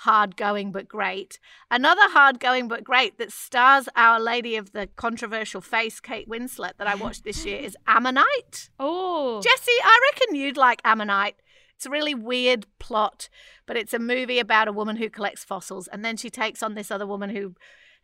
hard 0.00 0.34
going 0.34 0.72
but 0.72 0.88
great. 0.88 1.38
Another 1.70 2.08
hard 2.08 2.40
going 2.40 2.68
but 2.68 2.82
great 2.82 3.18
that 3.18 3.30
stars 3.30 3.86
Our 3.94 4.18
Lady 4.18 4.56
of 4.56 4.72
the 4.72 4.86
Controversial 4.96 5.60
Face, 5.60 6.00
Kate 6.00 6.26
Winslet, 6.26 6.78
that 6.78 6.86
I 6.86 6.94
watched 6.94 7.22
this 7.22 7.44
year 7.44 7.58
is 7.58 7.76
Ammonite. 7.86 8.70
Oh. 8.78 9.42
Jessie, 9.42 9.72
I 9.82 10.10
reckon 10.12 10.36
you'd 10.36 10.56
like 10.56 10.80
Ammonite. 10.84 11.36
It's 11.76 11.84
a 11.84 11.90
really 11.90 12.14
weird 12.14 12.66
plot, 12.78 13.28
but 13.66 13.76
it's 13.76 13.92
a 13.92 13.98
movie 13.98 14.38
about 14.38 14.68
a 14.68 14.72
woman 14.72 14.96
who 14.96 15.10
collects 15.10 15.44
fossils, 15.44 15.86
and 15.86 16.02
then 16.02 16.16
she 16.16 16.30
takes 16.30 16.62
on 16.62 16.74
this 16.74 16.90
other 16.90 17.06
woman 17.06 17.30
who 17.30 17.54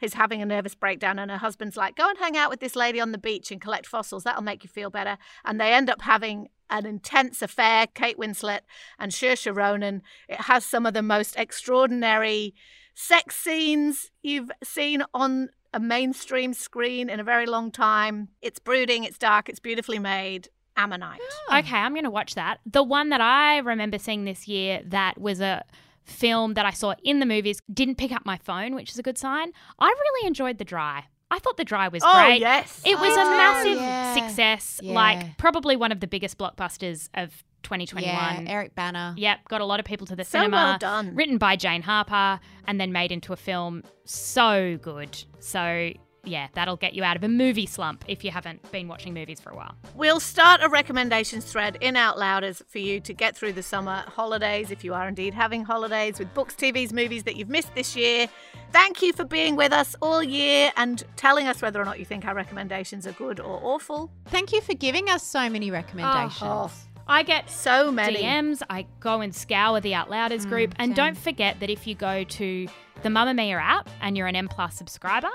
is 0.00 0.14
having 0.14 0.42
a 0.42 0.46
nervous 0.46 0.74
breakdown, 0.74 1.18
and 1.18 1.30
her 1.30 1.38
husband's 1.38 1.76
like, 1.76 1.96
"Go 1.96 2.08
and 2.08 2.18
hang 2.18 2.36
out 2.36 2.50
with 2.50 2.60
this 2.60 2.76
lady 2.76 3.00
on 3.00 3.12
the 3.12 3.18
beach 3.18 3.50
and 3.50 3.60
collect 3.60 3.86
fossils. 3.86 4.24
That'll 4.24 4.42
make 4.42 4.62
you 4.62 4.68
feel 4.68 4.90
better." 4.90 5.18
And 5.44 5.60
they 5.60 5.72
end 5.72 5.90
up 5.90 6.02
having 6.02 6.48
an 6.68 6.86
intense 6.86 7.42
affair. 7.42 7.86
Kate 7.86 8.18
Winslet 8.18 8.60
and 8.98 9.12
Saoirse 9.12 9.54
Ronan. 9.54 10.02
It 10.28 10.42
has 10.42 10.64
some 10.64 10.86
of 10.86 10.94
the 10.94 11.02
most 11.02 11.36
extraordinary 11.36 12.54
sex 12.94 13.36
scenes 13.36 14.10
you've 14.22 14.50
seen 14.64 15.02
on 15.12 15.50
a 15.72 15.78
mainstream 15.78 16.54
screen 16.54 17.10
in 17.10 17.20
a 17.20 17.24
very 17.24 17.46
long 17.46 17.70
time. 17.70 18.28
It's 18.40 18.58
brooding, 18.58 19.04
it's 19.04 19.18
dark, 19.18 19.48
it's 19.48 19.60
beautifully 19.60 19.98
made. 19.98 20.48
Ammonite. 20.78 21.20
Okay, 21.50 21.76
I'm 21.76 21.94
going 21.94 22.04
to 22.04 22.10
watch 22.10 22.34
that. 22.34 22.60
The 22.66 22.82
one 22.82 23.08
that 23.08 23.20
I 23.22 23.58
remember 23.58 23.98
seeing 23.98 24.24
this 24.24 24.46
year 24.46 24.82
that 24.86 25.18
was 25.18 25.40
a 25.40 25.64
film 26.06 26.54
that 26.54 26.64
I 26.64 26.70
saw 26.70 26.94
in 27.04 27.20
the 27.20 27.26
movies 27.26 27.60
didn't 27.72 27.96
pick 27.96 28.12
up 28.12 28.24
my 28.24 28.38
phone, 28.38 28.74
which 28.74 28.90
is 28.90 28.98
a 28.98 29.02
good 29.02 29.18
sign. 29.18 29.52
I 29.78 29.86
really 29.88 30.26
enjoyed 30.26 30.58
The 30.58 30.64
Dry. 30.64 31.04
I 31.30 31.38
thought 31.40 31.56
The 31.56 31.64
Dry 31.64 31.88
was 31.88 32.02
Oh, 32.06 32.24
great. 32.24 32.40
yes. 32.40 32.80
It 32.84 32.98
was 32.98 33.16
Oh, 33.16 33.20
a 33.20 33.30
massive 33.36 33.76
yeah. 33.78 34.14
success, 34.14 34.80
Yeah. 34.82 34.92
like 34.94 35.36
probably 35.38 35.74
one 35.76 35.90
of 35.90 35.98
the 36.00 36.06
biggest 36.06 36.38
blockbusters 36.38 37.08
of 37.14 37.42
2021. 37.64 38.14
Yeah, 38.14 38.44
Eric 38.52 38.76
Bana. 38.76 39.14
Yep, 39.18 39.48
got 39.48 39.60
a 39.60 39.64
lot 39.64 39.80
of 39.80 39.86
people 39.86 40.06
to 40.06 40.14
the 40.14 40.24
So 40.24 40.38
cinema. 40.38 40.56
well 40.56 40.78
done. 40.78 41.16
Written 41.16 41.36
by 41.36 41.56
Jane 41.56 41.82
Harper 41.82 42.38
and 42.68 42.80
then 42.80 42.92
made 42.92 43.10
into 43.10 43.32
a 43.32 43.36
film. 43.36 43.82
So 44.04 44.78
good. 44.80 45.20
So, 45.40 45.90
yeah, 46.26 46.48
that'll 46.54 46.76
get 46.76 46.94
you 46.94 47.04
out 47.04 47.16
of 47.16 47.24
a 47.24 47.28
movie 47.28 47.66
slump 47.66 48.04
if 48.08 48.24
you 48.24 48.30
haven't 48.30 48.70
been 48.72 48.88
watching 48.88 49.14
movies 49.14 49.40
for 49.40 49.50
a 49.50 49.56
while. 49.56 49.74
We'll 49.94 50.20
start 50.20 50.62
a 50.62 50.68
recommendations 50.68 51.44
thread 51.44 51.78
in 51.80 51.96
Out 51.96 52.18
Louders 52.18 52.62
for 52.68 52.78
you 52.78 53.00
to 53.00 53.14
get 53.14 53.36
through 53.36 53.52
the 53.52 53.62
summer 53.62 54.04
holidays, 54.08 54.70
if 54.70 54.84
you 54.84 54.94
are 54.94 55.08
indeed 55.08 55.34
having 55.34 55.64
holidays, 55.64 56.18
with 56.18 56.32
books, 56.34 56.54
TVs, 56.54 56.92
movies 56.92 57.24
that 57.24 57.36
you've 57.36 57.48
missed 57.48 57.74
this 57.74 57.96
year. 57.96 58.28
Thank 58.72 59.02
you 59.02 59.12
for 59.12 59.24
being 59.24 59.56
with 59.56 59.72
us 59.72 59.94
all 60.02 60.22
year 60.22 60.72
and 60.76 61.02
telling 61.16 61.46
us 61.46 61.62
whether 61.62 61.80
or 61.80 61.84
not 61.84 61.98
you 61.98 62.04
think 62.04 62.24
our 62.24 62.34
recommendations 62.34 63.06
are 63.06 63.12
good 63.12 63.40
or 63.40 63.60
awful. 63.62 64.10
Thank 64.26 64.52
you 64.52 64.60
for 64.60 64.74
giving 64.74 65.08
us 65.08 65.22
so 65.22 65.48
many 65.48 65.70
recommendations. 65.70 66.42
Oh, 66.42 66.70
oh. 66.70 66.96
I 67.08 67.22
get 67.22 67.48
so 67.48 67.92
many. 67.92 68.22
DMs. 68.22 68.62
I 68.68 68.86
go 69.00 69.20
and 69.20 69.34
scour 69.34 69.80
the 69.80 69.94
Out 69.94 70.10
Louders 70.10 70.44
mm, 70.44 70.50
group. 70.50 70.74
And 70.76 70.90
same. 70.90 70.96
don't 70.96 71.16
forget 71.16 71.60
that 71.60 71.70
if 71.70 71.86
you 71.86 71.94
go 71.94 72.24
to 72.24 72.68
the 73.02 73.08
Mamamia 73.08 73.60
app 73.60 73.88
and 74.00 74.16
you're 74.16 74.26
an 74.26 74.34
M 74.34 74.48
Plus 74.48 74.74
subscriber, 74.74 75.30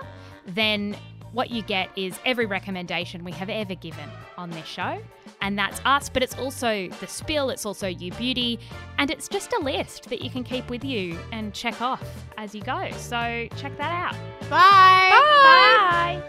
then 0.45 0.95
what 1.31 1.49
you 1.49 1.61
get 1.61 1.89
is 1.95 2.19
every 2.25 2.45
recommendation 2.45 3.23
we 3.23 3.31
have 3.31 3.49
ever 3.49 3.75
given 3.75 4.09
on 4.37 4.49
this 4.49 4.65
show. 4.65 5.01
And 5.41 5.57
that's 5.57 5.81
us, 5.85 6.09
but 6.09 6.21
it's 6.21 6.37
also 6.37 6.87
the 6.99 7.07
spill, 7.07 7.49
it's 7.49 7.65
also 7.65 7.87
you 7.87 8.11
beauty, 8.13 8.59
and 8.97 9.09
it's 9.09 9.27
just 9.27 9.53
a 9.53 9.59
list 9.59 10.09
that 10.09 10.21
you 10.21 10.29
can 10.29 10.43
keep 10.43 10.69
with 10.69 10.83
you 10.83 11.17
and 11.31 11.53
check 11.53 11.81
off 11.81 12.03
as 12.37 12.53
you 12.53 12.61
go. 12.61 12.91
So 12.97 13.47
check 13.55 13.77
that 13.77 13.91
out. 13.91 14.15
Bye. 14.49 15.09
Bye. 15.09 16.21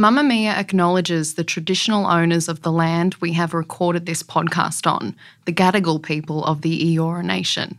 Mamamia 0.00 0.56
acknowledges 0.56 1.34
the 1.34 1.44
traditional 1.44 2.06
owners 2.06 2.48
of 2.48 2.62
the 2.62 2.72
land 2.72 3.16
we 3.20 3.34
have 3.34 3.52
recorded 3.52 4.06
this 4.06 4.22
podcast 4.22 4.90
on, 4.90 5.14
the 5.44 5.52
Gadigal 5.52 6.02
people 6.02 6.42
of 6.46 6.62
the 6.62 6.96
Eora 6.96 7.22
Nation. 7.22 7.78